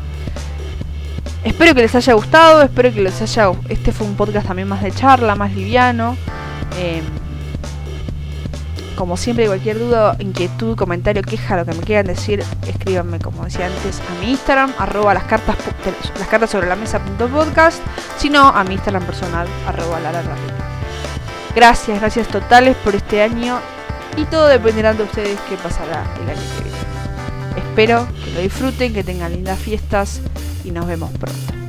Espero 1.44 1.76
que 1.76 1.82
les 1.82 1.94
haya 1.94 2.14
gustado, 2.14 2.62
espero 2.62 2.94
que 2.94 3.02
les 3.02 3.22
haya... 3.22 3.52
Este 3.68 3.92
fue 3.92 4.08
un 4.08 4.16
podcast 4.16 4.48
también 4.48 4.68
más 4.68 4.82
de 4.82 4.92
charla, 4.92 5.36
más 5.36 5.54
liviano. 5.54 6.16
Em, 6.80 7.04
como 8.96 9.18
siempre, 9.18 9.48
cualquier 9.48 9.80
duda, 9.80 10.16
inquietud, 10.20 10.78
comentario, 10.78 11.22
queja, 11.22 11.58
lo 11.58 11.66
que 11.66 11.74
me 11.74 11.82
quieran 11.82 12.06
decir, 12.06 12.44
escríbanme, 12.68 13.20
como 13.20 13.44
decía 13.44 13.66
antes, 13.66 14.00
a 14.00 14.22
mi 14.22 14.32
Instagram, 14.32 14.72
arroba 14.78 15.14
las 15.14 15.24
cartas, 15.24 15.58
sobre 16.50 16.68
la 16.68 16.76
mesa 16.76 17.00
punto 17.00 17.28
podcast, 17.28 17.82
a 18.34 18.64
mi 18.64 18.76
Instagram 18.76 19.04
personal, 19.04 19.48
arroba 19.68 20.00
la 20.00 20.12
Gracias, 21.56 22.00
gracias 22.00 22.28
totales 22.28 22.78
por 22.78 22.96
este 22.96 23.22
año 23.22 23.60
y 24.18 24.26
todo 24.26 24.48
dependerá 24.48 24.94
de 24.94 25.04
ustedes 25.04 25.40
qué 25.50 25.56
pasará 25.58 26.04
el 26.22 26.30
año 26.30 26.42
que 26.58 26.64
viene. 26.64 27.68
Espero 27.70 28.08
que 28.24 28.32
lo 28.32 28.40
disfruten, 28.42 28.94
que 28.94 29.04
tengan 29.04 29.32
lindas 29.32 29.60
fiestas 29.60 30.22
y 30.64 30.72
nos 30.72 30.88
vemos 30.88 31.12
pronto. 31.12 31.63